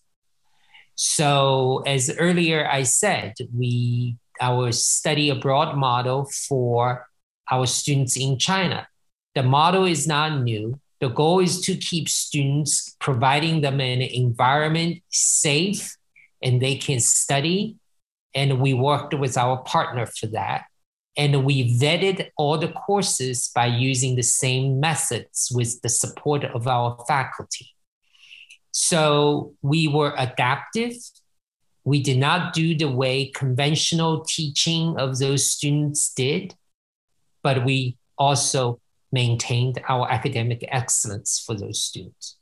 So, 0.97 1.83
as 1.85 2.09
earlier 2.17 2.67
I 2.67 2.81
said, 2.81 3.35
we 3.55 4.17
our 4.41 4.71
study 4.71 5.29
abroad 5.29 5.77
model 5.77 6.25
for 6.25 7.07
our 7.51 7.67
students 7.67 8.17
in 8.17 8.39
China. 8.39 8.87
The 9.35 9.43
model 9.43 9.85
is 9.85 10.07
not 10.07 10.41
new. 10.41 10.79
The 10.99 11.09
goal 11.09 11.39
is 11.39 11.61
to 11.61 11.75
keep 11.75 12.09
students 12.09 12.95
providing 12.99 13.61
them 13.61 13.79
an 13.79 14.01
environment 14.01 15.03
safe 15.09 15.95
and 16.41 16.59
they 16.59 16.75
can 16.75 16.99
study. 16.99 17.77
And 18.33 18.59
we 18.59 18.73
worked 18.73 19.13
with 19.13 19.37
our 19.37 19.57
partner 19.57 20.07
for 20.07 20.25
that. 20.27 20.65
And 21.15 21.45
we 21.45 21.77
vetted 21.79 22.29
all 22.37 22.57
the 22.57 22.69
courses 22.69 23.51
by 23.53 23.67
using 23.67 24.15
the 24.15 24.23
same 24.23 24.79
methods 24.79 25.51
with 25.53 25.79
the 25.81 25.89
support 25.89 26.43
of 26.43 26.67
our 26.67 27.03
faculty. 27.07 27.76
So 28.79 29.53
we 29.62 29.88
were 29.88 30.13
adaptive 30.17 30.93
we 31.88 32.03
did 32.03 32.17
not 32.17 32.53
do 32.53 32.75
the 32.75 32.91
way 32.91 33.27
conventional 33.27 34.25
teaching 34.25 35.00
of 35.00 35.19
those 35.19 35.50
students 35.50 36.13
did, 36.13 36.53
but 37.41 37.63
we 37.63 37.96
also 38.17 38.81
maintained 39.13 39.79
our 39.88 40.12
academic 40.12 40.67
excellence 40.67 41.41
for 41.46 41.55
those 41.55 41.81
students. 41.81 42.36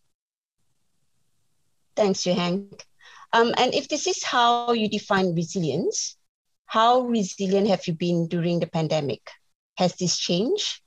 Thanks, 1.96 2.26
Yu 2.26 2.34
Um, 2.34 3.54
and 3.56 3.76
if 3.76 3.88
this 3.88 4.08
is 4.08 4.24
how 4.24 4.72
you 4.72 4.90
define 4.90 5.36
resilience, 5.36 6.18
how 6.66 7.02
resilient 7.02 7.68
have 7.68 7.86
you 7.86 7.94
been 7.94 8.28
during 8.28 8.60
the 8.60 8.68
pandemic? 8.68 9.30
Has 9.78 9.94
this 9.98 10.18
changed? 10.18 10.82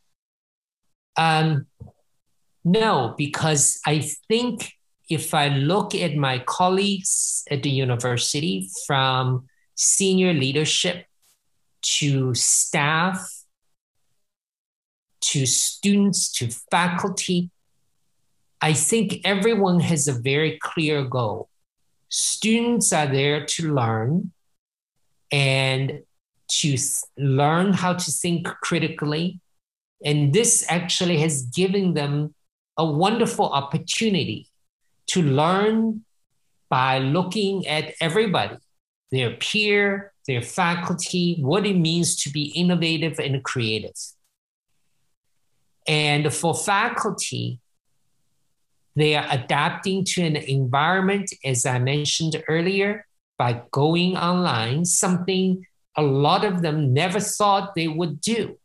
Um, 1.17 1.67
no, 2.65 3.15
because 3.17 3.79
I 3.87 4.01
think 4.27 4.73
if 5.09 5.33
I 5.33 5.49
look 5.49 5.95
at 5.95 6.15
my 6.17 6.39
colleagues 6.41 7.45
at 7.51 7.63
the 7.63 7.71
university 7.71 8.69
from 8.87 9.47
senior 9.75 10.35
leadership 10.35 11.07
to 11.81 12.35
staff 12.35 13.45
to 15.21 15.47
students 15.47 16.31
to 16.33 16.49
faculty, 16.71 17.51
I 18.61 18.73
think 18.73 19.21
everyone 19.25 19.81
has 19.81 20.09
a 20.09 20.13
very 20.13 20.59
clear 20.61 21.05
goal. 21.05 21.49
Students 22.11 22.93
are 22.93 23.07
there 23.07 23.47
to 23.47 23.75
learn 23.75 24.33
and 25.31 26.03
to 26.49 26.79
learn 27.17 27.73
how 27.73 27.95
to 27.95 28.11
think 28.11 28.47
critically. 28.63 29.41
And 30.05 30.33
this 30.33 30.65
actually 30.69 31.19
has 31.19 31.43
given 31.43 31.95
them 31.95 32.35
a 32.77 32.87
wonderful 32.87 33.47
opportunity 33.47 34.48
to 35.09 35.23
learn 35.23 36.05
by 36.71 36.99
looking 36.99 37.67
at 37.67 37.95
everybody, 38.01 38.57
their 39.11 39.37
peer, 39.37 40.13
their 40.27 40.43
faculty, 40.43 41.39
what 41.41 41.67
it 41.67 41.77
means 41.77 42.17
to 42.23 42.31
be 42.31 42.53
innovative 42.55 43.19
and 43.19 43.43
creative. 43.43 43.97
And 45.87 46.33
for 46.33 46.55
faculty, 46.55 47.61
they 48.95 49.15
are 49.15 49.27
adapting 49.31 50.05
to 50.05 50.23
an 50.23 50.37
environment, 50.37 51.33
as 51.45 51.65
I 51.65 51.79
mentioned 51.79 52.43
earlier, 52.49 53.07
by 53.39 53.63
going 53.71 54.17
online, 54.17 54.85
something 54.85 55.65
a 55.97 56.03
lot 56.03 56.45
of 56.45 56.63
them 56.63 56.93
never 56.93 57.21
thought 57.21 57.75
they 57.75 57.89
would 57.89 58.21
do. 58.21 58.59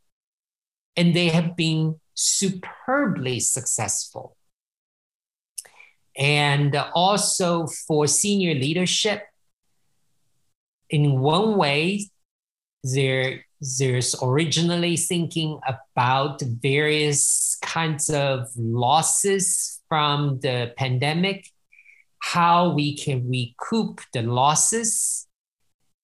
And 0.96 1.14
they 1.14 1.28
have 1.28 1.56
been 1.56 2.00
superbly 2.14 3.40
successful. 3.40 4.36
And 6.16 6.76
also 6.94 7.66
for 7.88 8.06
senior 8.06 8.54
leadership, 8.54 9.22
in 10.90 11.20
one 11.20 11.56
way, 11.56 12.10
there, 12.84 13.44
there's 13.78 14.14
originally 14.22 14.96
thinking 14.96 15.58
about 15.66 16.40
various 16.42 17.56
kinds 17.62 18.10
of 18.10 18.48
losses 18.56 19.80
from 19.88 20.38
the 20.40 20.72
pandemic, 20.76 21.50
how 22.20 22.70
we 22.70 22.96
can 22.96 23.28
recoup 23.28 24.00
the 24.12 24.22
losses. 24.22 25.26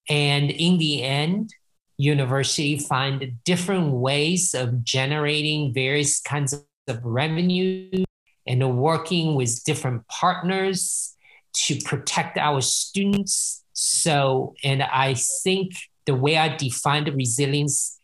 And 0.08 0.50
in 0.50 0.78
the 0.78 1.02
end, 1.04 1.54
university 1.98 2.78
find 2.78 3.32
different 3.44 3.92
ways 3.92 4.54
of 4.54 4.82
generating 4.82 5.72
various 5.74 6.20
kinds 6.20 6.54
of 6.54 7.04
revenue 7.04 8.04
and 8.46 8.78
working 8.78 9.34
with 9.34 9.62
different 9.64 10.06
partners 10.08 11.16
to 11.52 11.76
protect 11.80 12.38
our 12.38 12.60
students. 12.60 13.64
So, 13.72 14.54
and 14.62 14.82
I 14.82 15.14
think 15.42 15.72
the 16.06 16.14
way 16.14 16.36
I 16.36 16.56
define 16.56 17.04
the 17.04 17.12
resilience 17.12 17.98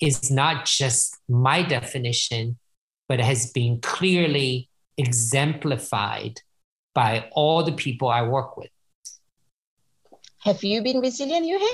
is 0.00 0.30
not 0.30 0.66
just 0.66 1.16
my 1.28 1.62
definition, 1.62 2.58
but 3.08 3.20
it 3.20 3.24
has 3.24 3.52
been 3.52 3.80
clearly 3.80 4.68
exemplified 4.98 6.40
by 6.94 7.28
all 7.32 7.62
the 7.62 7.72
people 7.72 8.08
I 8.08 8.22
work 8.22 8.56
with. 8.56 8.70
Have 10.40 10.64
you 10.64 10.82
been 10.82 11.00
resilient, 11.00 11.46
Yuhei? 11.46 11.72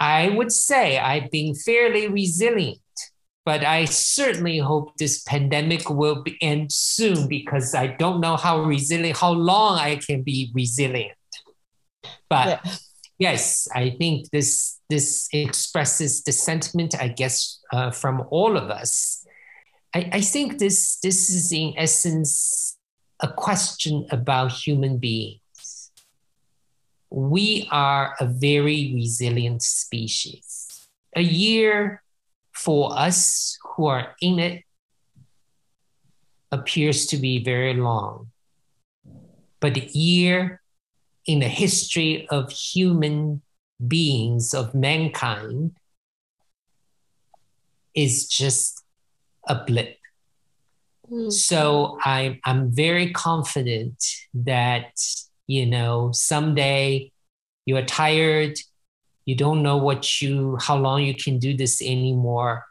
I 0.00 0.30
would 0.30 0.50
say 0.50 0.98
I've 0.98 1.30
been 1.30 1.54
fairly 1.54 2.08
resilient. 2.08 2.78
But 3.44 3.64
I 3.64 3.86
certainly 3.86 4.58
hope 4.58 4.96
this 4.96 5.22
pandemic 5.22 5.88
will 5.88 6.22
be 6.22 6.36
end 6.42 6.70
soon 6.72 7.26
because 7.26 7.74
I 7.74 7.86
don't 7.86 8.20
know 8.20 8.36
how 8.36 8.60
resilient, 8.60 9.16
how 9.16 9.32
long 9.32 9.78
I 9.78 9.96
can 9.96 10.22
be 10.22 10.50
resilient. 10.54 11.16
But 12.28 12.60
yeah. 12.64 12.72
yes, 13.18 13.66
I 13.74 13.90
think 13.90 14.30
this 14.30 14.78
this 14.90 15.28
expresses 15.32 16.22
the 16.22 16.32
sentiment, 16.32 16.94
I 17.00 17.08
guess, 17.08 17.60
uh, 17.72 17.90
from 17.90 18.26
all 18.30 18.56
of 18.56 18.70
us. 18.70 19.24
I, 19.94 20.10
I 20.12 20.20
think 20.20 20.58
this 20.58 20.98
this 21.00 21.30
is 21.30 21.50
in 21.52 21.74
essence 21.76 22.76
a 23.20 23.28
question 23.28 24.06
about 24.10 24.52
human 24.52 24.98
beings. 24.98 25.90
We 27.10 27.68
are 27.70 28.14
a 28.20 28.26
very 28.26 28.92
resilient 28.94 29.62
species. 29.62 30.88
A 31.16 31.22
year 31.22 32.02
for 32.52 32.96
us 32.96 33.58
who 33.62 33.86
are 33.86 34.14
in 34.20 34.38
it 34.38 34.64
appears 36.52 37.06
to 37.06 37.16
be 37.16 37.42
very 37.42 37.74
long. 37.74 38.30
But 39.60 39.74
the 39.74 39.86
year 39.92 40.60
in 41.26 41.40
the 41.40 41.48
history 41.48 42.26
of 42.28 42.50
human 42.50 43.42
beings, 43.86 44.54
of 44.54 44.74
mankind, 44.74 45.76
is 47.94 48.26
just 48.26 48.82
a 49.48 49.54
blip. 49.64 49.96
Mm. 51.10 51.32
So 51.32 51.98
I, 52.02 52.40
I'm 52.44 52.70
very 52.74 53.10
confident 53.10 54.02
that, 54.34 54.92
you 55.46 55.66
know, 55.66 56.10
someday 56.12 57.12
you're 57.66 57.84
tired, 57.84 58.58
you 59.30 59.36
don't 59.36 59.62
know 59.62 59.76
what 59.76 60.20
you 60.20 60.58
how 60.58 60.76
long 60.76 61.06
you 61.06 61.14
can 61.14 61.38
do 61.38 61.56
this 61.56 61.80
anymore. 61.80 62.66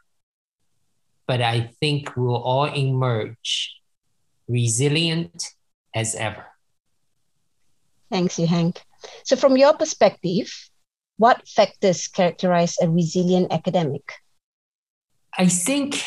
But 1.26 1.40
i 1.40 1.72
think 1.80 2.12
we'll 2.16 2.36
all 2.36 2.68
emerge 2.68 3.80
resilient 4.46 5.56
as 5.94 6.14
ever. 6.14 6.44
Thanks 8.12 8.36
Yuhang 8.36 8.76
so 9.24 9.36
from 9.36 9.56
your 9.56 9.72
perspective 9.72 10.52
what 11.16 11.48
factors 11.48 12.08
characterize 12.08 12.76
a 12.80 12.88
resilient 12.88 13.52
academic? 13.52 14.04
I 15.36 15.46
think 15.48 16.02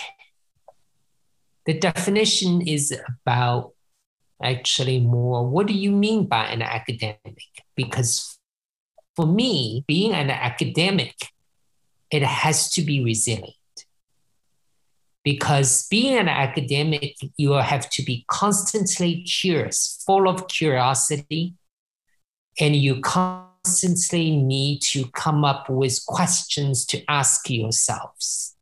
the 1.66 1.78
definition 1.78 2.62
is 2.62 2.94
about 3.26 3.74
actually 4.42 5.00
more 5.00 5.48
what 5.48 5.66
do 5.66 5.74
you 5.74 5.92
mean 5.92 6.28
by 6.28 6.46
an 6.46 6.62
academic? 6.62 7.42
Because 7.76 8.33
for 9.16 9.26
me, 9.26 9.84
being 9.88 10.14
an 10.14 10.30
academic, 10.30 11.16
it 12.10 12.24
has 12.24 12.70
to 12.72 12.82
be 12.82 13.04
resilient. 13.04 13.56
Because 15.24 15.88
being 15.88 16.18
an 16.18 16.28
academic, 16.28 17.16
you 17.38 17.54
have 17.54 17.90
to 17.92 18.04
be 18.04 18.26
constantly 18.28 19.24
curious, 19.24 20.04
full 20.06 20.28
of 20.28 20.48
curiosity, 20.48 21.56
and 22.60 22.76
you 22.76 23.02
constantly 23.02 24.36
need 24.36 24.82
to 24.82 25.08
come 25.12 25.46
up 25.46 25.70
with 25.70 26.06
questions 26.06 26.86
to 26.88 27.02
ask 27.10 27.50
yourselves. 27.50 28.56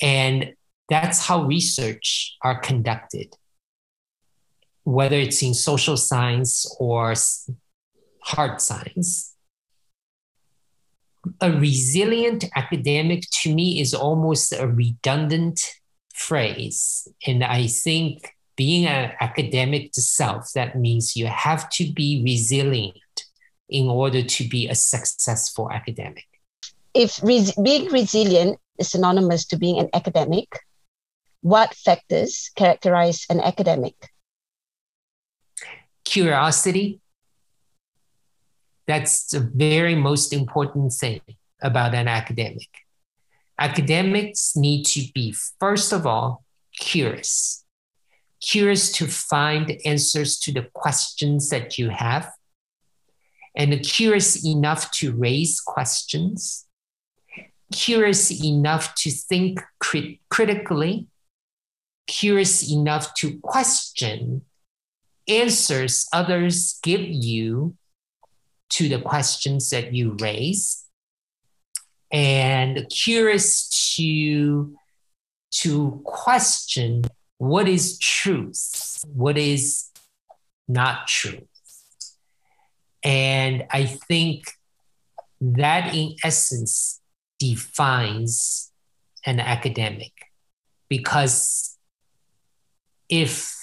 And 0.00 0.54
that's 0.88 1.26
how 1.26 1.44
research 1.44 2.36
are 2.42 2.60
conducted, 2.60 3.34
whether 4.84 5.16
it's 5.16 5.42
in 5.42 5.54
social 5.54 5.96
science 5.96 6.66
or 6.78 7.14
hard 8.22 8.60
science. 8.60 9.33
A 11.40 11.50
resilient 11.52 12.44
academic 12.54 13.24
to 13.42 13.54
me 13.54 13.80
is 13.80 13.94
almost 13.94 14.52
a 14.52 14.66
redundant 14.66 15.60
phrase. 16.14 17.08
And 17.26 17.42
I 17.42 17.66
think 17.66 18.34
being 18.56 18.86
an 18.86 19.12
academic 19.20 19.86
itself, 19.86 20.52
that 20.54 20.78
means 20.78 21.16
you 21.16 21.26
have 21.26 21.68
to 21.70 21.92
be 21.92 22.22
resilient 22.24 22.98
in 23.68 23.88
order 23.88 24.22
to 24.22 24.48
be 24.48 24.68
a 24.68 24.74
successful 24.74 25.70
academic. 25.70 26.26
If 26.94 27.20
res- 27.22 27.54
being 27.56 27.90
resilient 27.90 28.58
is 28.78 28.90
synonymous 28.90 29.46
to 29.46 29.56
being 29.56 29.78
an 29.78 29.88
academic, 29.92 30.48
what 31.40 31.74
factors 31.74 32.50
characterize 32.54 33.26
an 33.28 33.40
academic? 33.40 33.94
Curiosity. 36.04 37.00
That's 38.86 39.26
the 39.26 39.40
very 39.40 39.94
most 39.94 40.32
important 40.32 40.92
thing 40.92 41.20
about 41.62 41.94
an 41.94 42.08
academic. 42.08 42.68
Academics 43.58 44.56
need 44.56 44.84
to 44.84 45.10
be, 45.14 45.34
first 45.60 45.92
of 45.92 46.06
all, 46.06 46.44
curious. 46.78 47.64
Curious 48.42 48.92
to 48.92 49.06
find 49.06 49.78
answers 49.86 50.38
to 50.40 50.52
the 50.52 50.68
questions 50.74 51.48
that 51.48 51.78
you 51.78 51.88
have, 51.88 52.30
and 53.56 53.82
curious 53.82 54.44
enough 54.44 54.90
to 54.90 55.12
raise 55.12 55.60
questions, 55.60 56.66
curious 57.72 58.30
enough 58.44 58.94
to 58.96 59.10
think 59.10 59.62
crit- 59.78 60.18
critically, 60.28 61.06
curious 62.06 62.70
enough 62.70 63.14
to 63.14 63.38
question 63.38 64.42
answers 65.26 66.06
others 66.12 66.78
give 66.82 67.00
you 67.00 67.74
to 68.70 68.88
the 68.88 69.00
questions 69.00 69.70
that 69.70 69.94
you 69.94 70.16
raise. 70.20 70.84
And 72.12 72.86
curious 72.90 73.94
to 73.96 74.74
to 75.50 76.02
question 76.04 77.04
what 77.38 77.68
is 77.68 77.96
truth 77.98 79.04
what 79.14 79.38
is 79.38 79.90
not 80.66 81.06
truth. 81.06 81.44
And 83.04 83.64
i 83.70 83.84
think 83.84 84.44
that 85.40 85.94
in 85.94 86.16
essence 86.24 87.00
defines 87.38 88.72
an 89.26 89.40
academic. 89.40 90.12
Because 90.88 91.76
if 93.08 93.54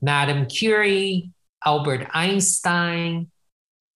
Madame 0.00 0.46
Curie, 0.46 1.30
Albert 1.64 2.08
Einstein, 2.12 3.30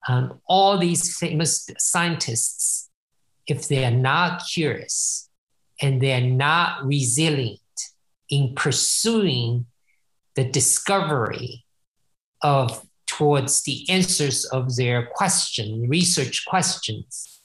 um, 0.09 0.40
all 0.47 0.79
these 0.79 1.16
famous 1.16 1.68
scientists, 1.79 2.88
if 3.47 3.68
they 3.68 3.85
are 3.85 3.90
not 3.90 4.42
curious 4.51 5.29
and 5.81 6.01
they're 6.01 6.21
not 6.21 6.85
resilient 6.85 7.61
in 8.31 8.55
pursuing 8.55 9.66
the 10.35 10.44
discovery 10.44 11.64
of 12.42 12.87
towards 13.07 13.62
the 13.62 13.85
answers 13.90 14.44
of 14.47 14.77
their 14.77 15.07
question, 15.14 15.88
research 15.88 16.44
questions, 16.47 17.42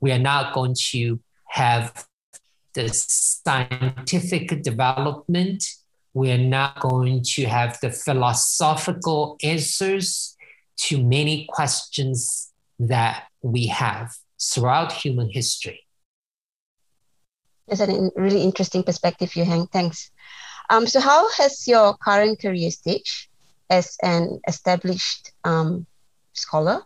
we 0.00 0.12
are 0.12 0.18
not 0.18 0.54
going 0.54 0.74
to 0.90 1.20
have 1.48 2.06
the 2.74 2.88
scientific 2.88 4.62
development. 4.62 5.64
We're 6.18 6.36
not 6.58 6.80
going 6.80 7.22
to 7.34 7.44
have 7.44 7.78
the 7.80 7.92
philosophical 7.92 9.36
answers 9.40 10.36
to 10.88 11.00
many 11.00 11.46
questions 11.48 12.50
that 12.80 13.28
we 13.40 13.68
have 13.68 14.16
throughout 14.42 14.90
human 14.90 15.30
history. 15.30 15.86
That's 17.68 17.82
a 17.82 18.10
really 18.16 18.42
interesting 18.42 18.82
perspective, 18.82 19.30
Yuhang. 19.30 19.70
Thanks. 19.70 20.10
Um, 20.70 20.88
so, 20.88 20.98
how 20.98 21.30
has 21.38 21.68
your 21.68 21.96
current 21.98 22.40
career 22.42 22.72
stage 22.72 23.30
as 23.70 23.96
an 24.02 24.40
established 24.48 25.30
um, 25.44 25.86
scholar 26.32 26.82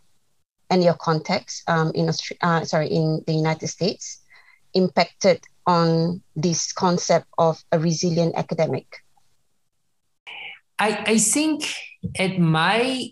and 0.68 0.84
your 0.84 0.98
context 1.08 1.62
um, 1.68 1.90
in 1.94 2.10
Australia, 2.10 2.40
uh, 2.42 2.64
sorry, 2.66 2.88
in 2.88 3.24
the 3.26 3.32
United 3.32 3.68
States 3.68 4.20
impacted 4.74 5.40
on 5.66 6.20
this 6.36 6.74
concept 6.74 7.28
of 7.38 7.64
a 7.72 7.78
resilient 7.78 8.34
academic? 8.36 9.01
I, 10.78 11.04
I 11.06 11.18
think 11.18 11.74
at 12.18 12.38
my 12.38 13.08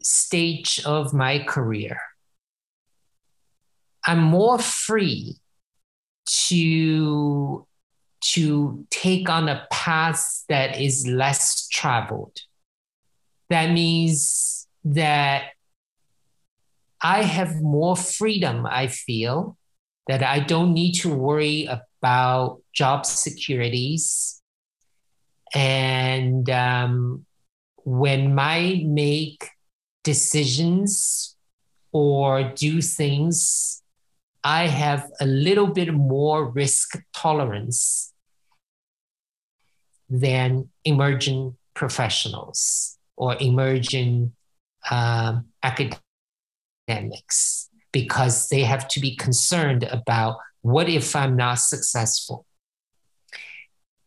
stage 0.00 0.82
of 0.84 1.14
my 1.14 1.44
career, 1.44 2.00
I'm 4.06 4.22
more 4.22 4.58
free 4.58 5.40
to 6.48 7.66
to 8.20 8.86
take 8.90 9.28
on 9.28 9.48
a 9.48 9.66
path 9.70 10.44
that 10.48 10.80
is 10.80 11.06
less 11.06 11.68
traveled. 11.68 12.40
That 13.50 13.70
means 13.70 14.66
that 14.84 15.50
I 17.00 17.22
have 17.22 17.60
more 17.60 17.96
freedom, 17.96 18.66
I 18.66 18.88
feel, 18.88 19.56
that 20.08 20.22
I 20.22 20.40
don't 20.40 20.72
need 20.72 20.94
to 20.94 21.14
worry 21.14 21.68
about 22.02 22.62
job 22.72 23.06
securities. 23.06 24.35
And 25.54 26.48
um, 26.50 27.26
when 27.84 28.38
I 28.38 28.82
make 28.86 29.48
decisions 30.02 31.36
or 31.92 32.52
do 32.54 32.82
things, 32.82 33.82
I 34.42 34.66
have 34.66 35.10
a 35.20 35.26
little 35.26 35.66
bit 35.66 35.92
more 35.92 36.48
risk 36.50 37.00
tolerance 37.12 38.12
than 40.08 40.68
emerging 40.84 41.56
professionals 41.74 42.96
or 43.16 43.36
emerging 43.40 44.32
um, 44.90 45.46
academics 46.88 47.68
because 47.92 48.48
they 48.48 48.62
have 48.62 48.86
to 48.88 49.00
be 49.00 49.16
concerned 49.16 49.82
about 49.84 50.36
what 50.62 50.88
if 50.88 51.16
I'm 51.16 51.36
not 51.36 51.58
successful. 51.58 52.46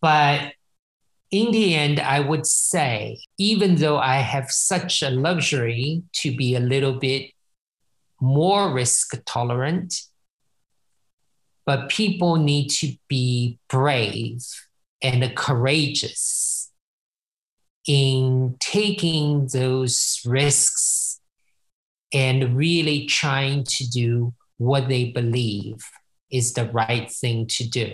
But 0.01 0.53
in 1.31 1.51
the 1.51 1.75
end, 1.75 1.99
I 1.99 2.19
would 2.19 2.45
say, 2.45 3.19
even 3.37 3.75
though 3.75 3.97
I 3.97 4.15
have 4.15 4.49
such 4.49 5.03
a 5.03 5.11
luxury 5.11 6.03
to 6.13 6.35
be 6.35 6.55
a 6.55 6.59
little 6.59 6.93
bit 6.93 7.31
more 8.19 8.73
risk 8.73 9.13
tolerant, 9.25 9.93
but 11.65 11.89
people 11.89 12.37
need 12.37 12.69
to 12.69 12.93
be 13.07 13.59
brave 13.69 14.43
and 15.01 15.35
courageous 15.35 16.71
in 17.87 18.55
taking 18.59 19.47
those 19.53 20.21
risks 20.25 21.21
and 22.11 22.57
really 22.57 23.05
trying 23.05 23.63
to 23.63 23.87
do 23.87 24.33
what 24.57 24.89
they 24.89 25.05
believe 25.05 25.77
is 26.31 26.53
the 26.53 26.65
right 26.71 27.11
thing 27.11 27.45
to 27.47 27.67
do. 27.67 27.93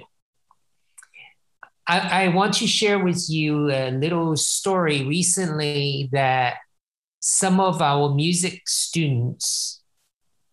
I, 1.87 2.25
I, 2.25 2.27
want 2.29 2.53
to 2.55 2.67
share 2.67 2.97
with 2.97 3.29
you 3.29 3.69
a 3.69 3.91
little 3.91 4.35
story 4.35 5.03
recently 5.03 6.09
that 6.11 6.55
some 7.19 7.59
of 7.59 7.81
our 7.81 8.13
music 8.13 8.67
students 8.67 9.83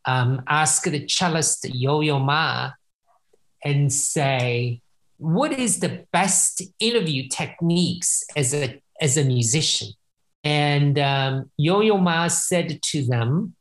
um, 0.04 0.42
asked 0.46 0.84
the 0.90 1.06
cellist 1.06 1.66
Yo 1.72 2.00
Yo 2.00 2.18
Ma 2.18 2.72
and 3.64 3.92
say, 3.92 4.82
what 5.16 5.52
is 5.52 5.80
the 5.80 6.04
best 6.12 6.62
interview 6.80 7.28
techniques 7.28 8.24
as 8.36 8.52
a, 8.52 8.82
as 9.00 9.16
a 9.16 9.24
musician? 9.24 9.88
And 10.44 10.98
um, 10.98 11.50
Yo 11.56 11.80
Yo 11.80 11.96
Ma 11.96 12.28
said 12.28 12.82
to 12.82 13.06
them 13.06 13.54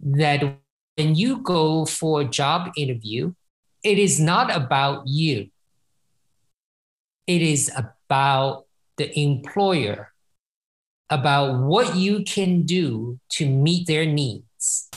that 0.00 0.58
when 0.96 1.14
you 1.14 1.38
go 1.38 1.84
for 1.84 2.20
a 2.20 2.24
job 2.24 2.70
interview, 2.76 3.34
it 3.82 3.98
is 3.98 4.20
not 4.20 4.54
about 4.54 5.06
you, 5.06 5.48
it 7.28 7.42
is 7.42 7.70
about 7.76 8.64
the 8.96 9.16
employer 9.20 10.12
about 11.10 11.60
what 11.60 11.94
you 11.94 12.24
can 12.24 12.62
do 12.62 13.20
to 13.28 13.46
meet 13.46 13.86
their 13.86 14.06
needs. 14.06 14.90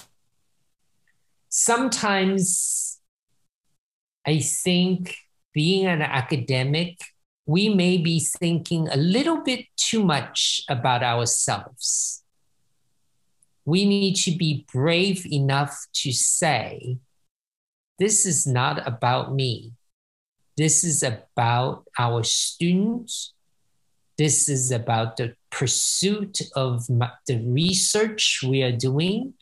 Sometimes 1.49 2.99
I 4.25 4.39
think 4.39 5.17
being 5.53 5.85
an 5.87 6.01
academic, 6.01 6.99
we 7.45 7.67
may 7.67 7.97
be 7.97 8.19
thinking 8.19 8.87
a 8.87 8.95
little 8.95 9.43
bit 9.43 9.65
too 9.75 10.03
much 10.03 10.63
about 10.69 11.03
ourselves. 11.03 12.23
We 13.65 13.85
need 13.85 14.15
to 14.23 14.31
be 14.31 14.65
brave 14.71 15.25
enough 15.25 15.85
to 15.95 16.13
say, 16.13 16.97
this 17.99 18.25
is 18.25 18.47
not 18.47 18.87
about 18.87 19.33
me. 19.33 19.73
This 20.61 20.83
is 20.83 21.01
about 21.01 21.85
our 21.97 22.21
students. 22.21 23.33
This 24.15 24.47
is 24.47 24.71
about 24.71 25.17
the 25.17 25.33
pursuit 25.49 26.39
of 26.55 26.85
the 26.85 27.41
research 27.43 28.41
we 28.47 28.61
are 28.61 28.71
doing 28.71 29.33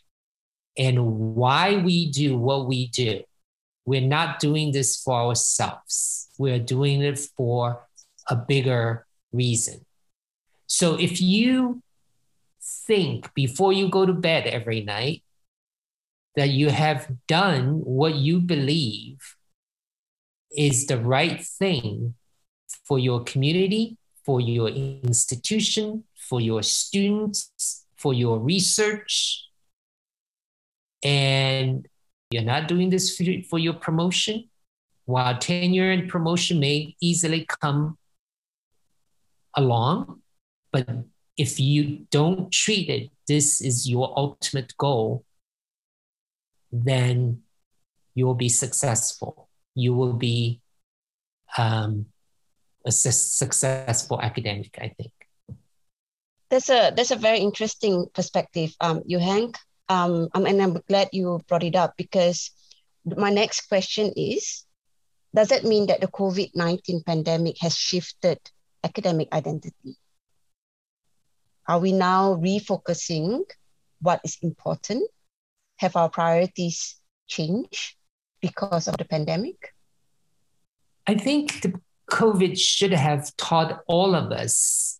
and 0.78 1.36
why 1.36 1.76
we 1.76 2.10
do 2.10 2.38
what 2.38 2.70
we 2.70 2.88
do. 2.88 3.24
We're 3.84 4.08
not 4.08 4.40
doing 4.40 4.72
this 4.72 5.04
for 5.04 5.14
ourselves. 5.14 6.30
We're 6.38 6.58
doing 6.58 7.02
it 7.02 7.20
for 7.20 7.86
a 8.30 8.38
bigger 8.38 9.06
reason. 9.34 9.86
So 10.68 10.98
if 10.98 11.20
you 11.20 11.84
think 12.64 13.34
before 13.34 13.74
you 13.74 13.90
go 13.90 14.06
to 14.06 14.14
bed 14.14 14.48
every 14.48 14.86
night 14.86 15.24
that 16.38 16.48
you 16.48 16.70
have 16.70 17.12
done 17.28 17.82
what 17.84 18.16
you 18.16 18.40
believe 18.40 19.36
is 20.52 20.88
the 20.88 20.98
right 20.98 21.42
thing 21.42 22.16
for 22.86 23.00
your 23.00 23.24
community, 23.24 23.98
for 24.26 24.42
your 24.42 24.70
institution, 24.70 26.04
for 26.16 26.42
your 26.42 26.64
students, 26.64 27.86
for 27.98 28.14
your 28.14 28.40
research, 28.40 29.50
and 31.04 31.88
you're 32.32 32.44
not 32.44 32.68
doing 32.68 32.90
this 32.90 33.16
for, 33.16 33.58
your 33.58 33.74
promotion, 33.74 34.50
while 35.06 35.38
tenure 35.38 35.92
and 35.92 36.08
promotion 36.08 36.60
may 36.60 36.96
easily 37.02 37.46
come 37.62 37.98
along, 39.56 40.22
but 40.72 40.88
if 41.38 41.60
you 41.60 42.06
don't 42.12 42.52
treat 42.52 42.90
it, 42.90 43.10
this 43.28 43.62
is 43.62 43.90
your 43.90 44.14
ultimate 44.18 44.76
goal, 44.78 45.26
then 46.72 47.42
you 48.14 48.26
will 48.26 48.36
be 48.36 48.50
successful. 48.50 49.49
You 49.76 49.94
will 49.94 50.14
be 50.14 50.62
um, 51.58 52.08
a 52.86 52.92
su- 52.92 53.12
successful 53.12 54.22
academic, 54.22 54.78
I 54.80 54.90
think. 54.90 55.12
That's 56.50 56.70
a 56.70 56.92
that's 56.96 57.12
a 57.12 57.16
very 57.16 57.40
interesting 57.40 58.08
perspective, 58.14 58.76
um, 58.82 59.04
Yuhang. 59.04 59.56
Um, 59.88 60.30
and 60.34 60.62
I'm 60.62 60.82
glad 60.88 61.10
you 61.14 61.42
brought 61.48 61.64
it 61.64 61.76
up 61.76 61.94
because 61.98 62.52
my 63.06 63.30
next 63.30 63.70
question 63.70 64.14
is, 64.16 64.66
does 65.34 65.50
that 65.50 65.64
mean 65.64 65.88
that 65.88 66.02
the 66.02 66.08
COVID 66.08 66.52
nineteen 66.56 67.04
pandemic 67.06 67.58
has 67.62 67.78
shifted 67.78 68.40
academic 68.84 69.30
identity? 69.32 69.98
Are 71.68 71.80
we 71.80 71.92
now 71.92 72.34
refocusing 72.34 73.46
what 74.02 74.22
is 74.24 74.38
important? 74.42 75.06
Have 75.78 75.96
our 75.96 76.10
priorities 76.10 77.00
changed 77.28 77.99
because 78.42 78.88
of 78.88 78.98
the 78.98 79.06
pandemic? 79.06 79.74
I 81.08 81.16
think 81.16 81.62
the 81.62 81.74
COVID 82.10 82.58
should 82.58 82.94
have 82.94 83.36
taught 83.38 83.82
all 83.88 84.16
of 84.16 84.32
us 84.32 85.00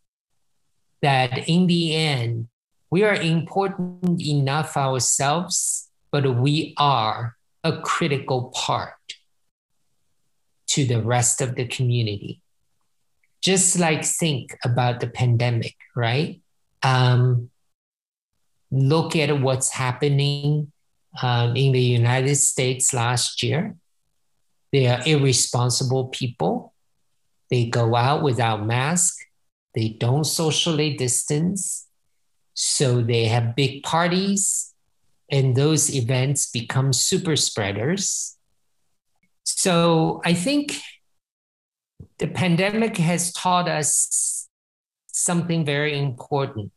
that 1.02 1.48
in 1.48 1.68
the 1.68 1.96
end, 1.96 2.48
we 2.92 3.04
are 3.04 3.16
important 3.16 4.22
enough 4.22 4.76
ourselves, 4.76 5.90
but 6.12 6.40
we 6.40 6.74
are 6.78 7.36
a 7.64 7.80
critical 7.82 8.52
part 8.56 8.94
to 10.68 10.86
the 10.86 11.02
rest 11.02 11.42
of 11.42 11.56
the 11.56 11.66
community. 11.66 12.42
Just 13.42 13.80
like 13.80 14.04
think 14.04 14.58
about 14.64 15.00
the 15.00 15.08
pandemic, 15.08 15.76
right? 15.96 16.42
Um, 16.84 17.50
look 18.72 19.16
at 19.16 19.40
what's 19.40 19.70
happening 19.72 20.72
um, 21.22 21.56
in 21.56 21.72
the 21.72 21.82
United 21.82 22.36
States 22.36 22.94
last 22.94 23.42
year. 23.44 23.76
They 24.72 24.88
are 24.88 25.02
irresponsible 25.06 26.10
people. 26.10 26.74
They 27.50 27.66
go 27.66 27.96
out 27.96 28.22
without 28.22 28.66
mask. 28.66 29.18
They 29.74 29.90
don't 29.90 30.26
socially 30.26 30.96
distance. 30.96 31.88
So 32.54 33.02
they 33.02 33.26
have 33.26 33.56
big 33.56 33.84
parties, 33.84 34.74
and 35.32 35.56
those 35.56 35.96
events 35.96 36.52
become 36.52 36.92
super 36.92 37.36
spreaders. 37.36 38.36
So 39.44 40.22
I 40.26 40.34
think 40.34 40.78
the 42.18 42.28
pandemic 42.28 42.98
has 42.98 43.32
taught 43.32 43.70
us 43.70 44.50
something 45.08 45.66
very 45.66 45.98
important, 45.98 46.72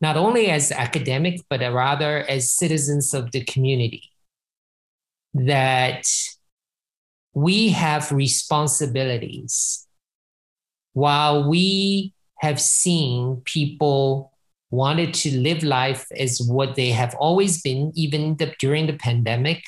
not 0.00 0.16
only 0.16 0.48
as 0.50 0.70
academic, 0.70 1.40
but 1.50 1.60
rather 1.60 2.18
as 2.28 2.50
citizens 2.50 3.14
of 3.14 3.32
the 3.32 3.44
community, 3.44 4.02
that 5.34 6.06
we 7.34 7.70
have 7.70 8.12
responsibilities. 8.12 9.86
While 10.92 11.48
we 11.48 12.14
have 12.40 12.60
seen 12.60 13.42
people 13.44 14.32
wanted 14.70 15.14
to 15.14 15.36
live 15.38 15.62
life 15.62 16.06
as 16.16 16.40
what 16.42 16.76
they 16.76 16.90
have 16.90 17.14
always 17.16 17.62
been, 17.62 17.92
even 17.94 18.36
the, 18.36 18.54
during 18.58 18.86
the 18.86 18.92
pandemic, 18.96 19.64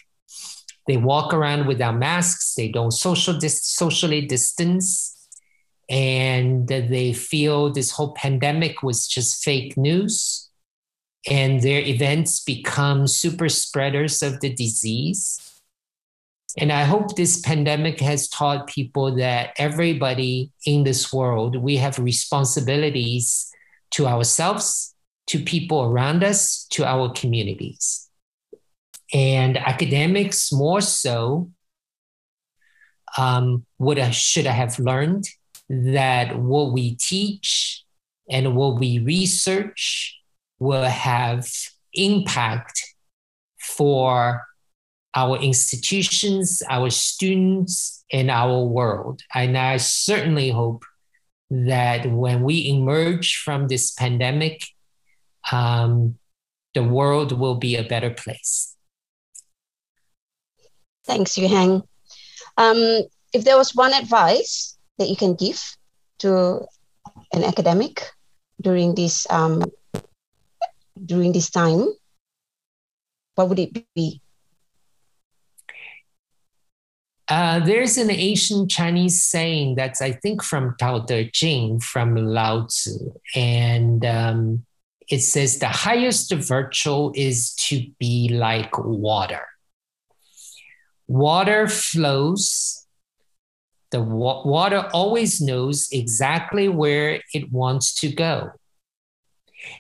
they 0.87 0.97
walk 0.97 1.33
around 1.33 1.67
without 1.67 1.97
masks, 1.97 2.55
they 2.55 2.69
don't 2.69 2.91
social 2.91 3.39
dis- 3.39 3.65
socially 3.65 4.27
distance, 4.27 5.20
and 5.91 6.69
they 6.69 7.13
feel 7.13 7.73
this 7.73 7.91
whole 7.91 8.13
pandemic 8.13 8.83
was 8.83 9.09
just 9.09 9.43
fake 9.43 9.77
news. 9.77 10.49
And 11.29 11.61
their 11.61 11.81
events 11.81 12.43
become 12.43 13.07
super 13.07 13.49
spreaders 13.49 14.23
of 14.23 14.41
the 14.41 14.55
disease. 14.55 15.39
And 16.57 16.73
I 16.73 16.85
hope 16.85 17.17
this 17.17 17.41
pandemic 17.41 18.01
has 18.01 18.29
taught 18.29 18.69
people 18.69 19.17
that 19.17 19.51
everybody 19.59 20.53
in 20.65 20.85
this 20.85 21.13
world, 21.13 21.57
we 21.57 21.77
have 21.77 21.99
responsibilities 21.99 23.53
to 23.93 24.07
ourselves, 24.07 24.95
to 25.27 25.41
people 25.41 25.83
around 25.83 26.25
us, 26.25 26.67
to 26.71 26.85
our 26.85 27.13
communities. 27.13 28.09
And 29.13 29.59
academics, 29.59 30.53
more 30.53 30.81
so, 30.81 31.51
um, 33.19 33.67
have, 33.81 34.15
should 34.15 34.47
I 34.47 34.53
have 34.53 34.79
learned 34.79 35.29
that 35.71 36.37
what 36.37 36.73
we 36.73 36.97
teach 36.97 37.85
and 38.29 38.57
what 38.57 38.81
we 38.81 38.99
research 38.99 40.19
will 40.59 40.85
have 40.85 41.49
impact 41.95 42.83
for 43.61 44.43
our 45.15 45.39
institutions, 45.39 46.61
our 46.69 46.91
students, 46.91 48.05
and 48.13 48.31
our 48.31 48.65
world. 48.65 49.23
And 49.33 49.57
I 49.57 49.77
certainly 49.77 50.51
hope 50.51 50.85
that 51.51 52.11
when 52.11 52.43
we 52.43 52.69
emerge 52.69 53.37
from 53.37 53.69
this 53.69 53.93
pandemic, 53.93 54.65
um, 55.53 56.19
the 56.75 56.83
world 56.83 57.39
will 57.39 57.57
be 57.57 57.77
a 57.77 57.85
better 57.85 58.11
place. 58.11 58.77
Thanks, 61.07 61.33
Yuhang. 61.33 61.83
Um, 62.57 63.03
if 63.33 63.45
there 63.45 63.57
was 63.57 63.75
one 63.75 63.95
advice 63.95 64.77
that 65.01 65.09
you 65.09 65.17
can 65.17 65.35
give 65.35 65.59
to 66.21 66.61
an 67.33 67.43
academic 67.43 68.05
during 68.61 68.95
this 68.95 69.27
um, 69.31 69.65
during 71.05 71.33
this 71.33 71.51
time, 71.51 71.89
what 73.35 73.49
would 73.49 73.59
it 73.59 73.87
be? 73.95 74.21
Uh, 77.27 77.61
there's 77.61 77.97
an 77.97 78.11
ancient 78.11 78.71
Chinese 78.71 79.23
saying 79.23 79.77
that's, 79.77 80.03
I 80.03 80.13
think, 80.13 80.43
from 80.43 80.75
Tao 80.79 80.99
Te 80.99 81.31
Ching, 81.31 81.79
from 81.79 82.17
Lao 82.17 82.67
Tzu. 82.67 83.13
And 83.37 84.05
um, 84.05 84.67
it 85.09 85.21
says 85.21 85.61
the 85.61 85.69
highest 85.69 86.35
virtue 86.35 87.13
is 87.15 87.55
to 87.55 87.87
be 88.01 88.31
like 88.33 88.77
water. 88.79 89.47
Water 91.07 91.69
flows. 91.69 92.80
The 93.91 94.01
wa- 94.01 94.45
water 94.45 94.89
always 94.93 95.41
knows 95.41 95.89
exactly 95.93 96.69
where 96.69 97.23
it 97.35 97.51
wants 97.53 97.95
to 97.95 98.13
go. 98.13 98.53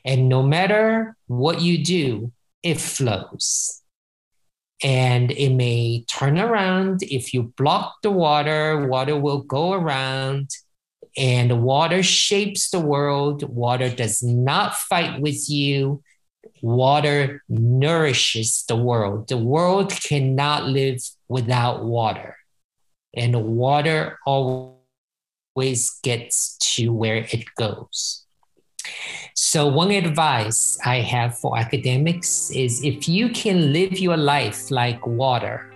And 0.04 0.28
no 0.28 0.42
matter 0.42 1.16
what 1.26 1.60
you 1.60 1.82
do, 1.84 2.32
it 2.62 2.80
flows 2.80 3.80
and 4.82 5.30
it 5.30 5.50
may 5.50 6.04
turn 6.08 6.38
around. 6.38 7.02
If 7.02 7.34
you 7.34 7.52
block 7.56 7.96
the 8.02 8.10
water, 8.10 8.86
water 8.86 9.16
will 9.16 9.42
go 9.42 9.72
around 9.72 10.50
and 11.16 11.62
water 11.62 12.02
shapes 12.02 12.70
the 12.70 12.80
world. 12.80 13.42
Water 13.48 13.90
does 13.94 14.22
not 14.22 14.74
fight 14.74 15.20
with 15.20 15.48
you. 15.48 16.02
Water 16.62 17.42
nourishes 17.48 18.64
the 18.68 18.76
world. 18.76 19.28
The 19.28 19.36
world 19.36 19.90
cannot 19.90 20.64
live 20.64 21.00
without 21.28 21.84
water, 21.84 22.36
and 23.14 23.34
water 23.56 24.18
always 24.26 25.90
gets 26.02 26.56
to 26.58 26.92
where 26.92 27.26
it 27.30 27.44
goes. 27.56 28.24
So, 29.34 29.66
one 29.66 29.90
advice 29.90 30.78
I 30.84 31.00
have 31.00 31.38
for 31.38 31.58
academics 31.58 32.50
is 32.50 32.84
if 32.84 33.08
you 33.08 33.30
can 33.30 33.72
live 33.72 33.98
your 33.98 34.16
life 34.16 34.70
like 34.70 35.06
water 35.06 35.72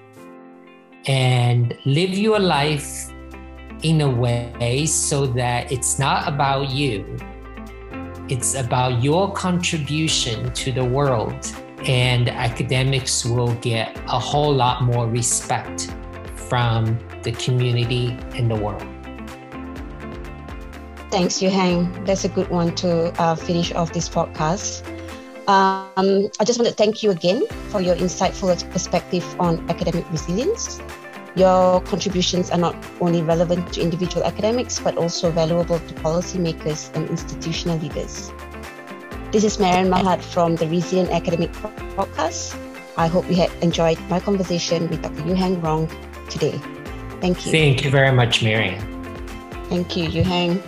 and 1.07 1.77
live 1.85 2.11
your 2.11 2.39
life 2.39 3.11
in 3.83 4.01
a 4.01 4.11
way 4.11 4.87
so 4.87 5.27
that 5.27 5.71
it's 5.71 5.99
not 5.99 6.27
about 6.27 6.71
you, 6.71 7.19
it's 8.29 8.55
about 8.55 9.03
your 9.03 9.33
contribution 9.33 10.51
to 10.55 10.73
the 10.73 10.85
world, 10.85 11.53
and 11.87 12.29
academics 12.31 13.25
will 13.25 13.55
get 13.57 13.97
a 14.09 14.19
whole 14.19 14.55
lot 14.55 14.83
more 14.83 15.07
respect 15.07 15.91
from 16.37 16.99
the 17.23 17.33
community 17.33 18.19
and 18.35 18.51
the 18.51 18.57
world. 18.57 18.83
Thanks, 21.11 21.39
Yuhang. 21.39 22.05
That's 22.07 22.25
a 22.25 22.29
good 22.29 22.51
one 22.51 22.75
to 22.83 23.15
uh, 23.23 23.35
finish 23.37 23.73
off 23.73 23.93
this 23.93 24.09
podcast. 24.09 24.83
Um, 25.47 26.31
I 26.41 26.45
just 26.45 26.59
want 26.59 26.69
to 26.69 26.75
thank 26.75 27.03
you 27.03 27.11
again 27.11 27.47
for 27.69 27.81
your 27.81 27.95
insightful 27.95 28.51
perspective 28.73 29.25
on 29.39 29.63
academic 29.71 30.11
resilience. 30.11 30.81
Your 31.37 31.81
contributions 31.83 32.51
are 32.51 32.59
not 32.59 32.75
only 33.01 33.23
relevant 33.23 33.75
to 33.75 33.83
individual 33.83 34.25
academics, 34.25 34.79
but 34.79 34.97
also 34.97 35.31
valuable 35.31 35.79
to 35.79 35.95
policymakers 36.03 36.95
and 36.97 37.09
institutional 37.11 37.79
leaders. 37.79 38.33
This 39.33 39.45
is 39.45 39.59
Marian 39.59 39.91
Mahat 39.91 40.23
from 40.23 40.57
the 40.57 40.67
Resilient 40.67 41.11
Academic 41.11 41.53
Podcast. 41.99 42.59
I 42.97 43.09
hope 43.09 43.29
you 43.29 43.35
had 43.35 43.51
enjoyed 43.63 43.99
my 44.09 44.21
conversation 44.21 44.89
with 44.89 45.03
Dr. 45.03 45.23
Yuhang 45.23 45.63
Rong 45.63 45.91
today. 46.35 46.61
Thank 47.21 47.47
you. 47.47 47.53
Thank 47.53 47.85
you 47.85 47.91
very 47.91 48.13
much, 48.13 48.43
Marian. 48.43 48.83
Thank 49.71 49.97
you, 49.97 50.09
Yuhang. 50.09 50.61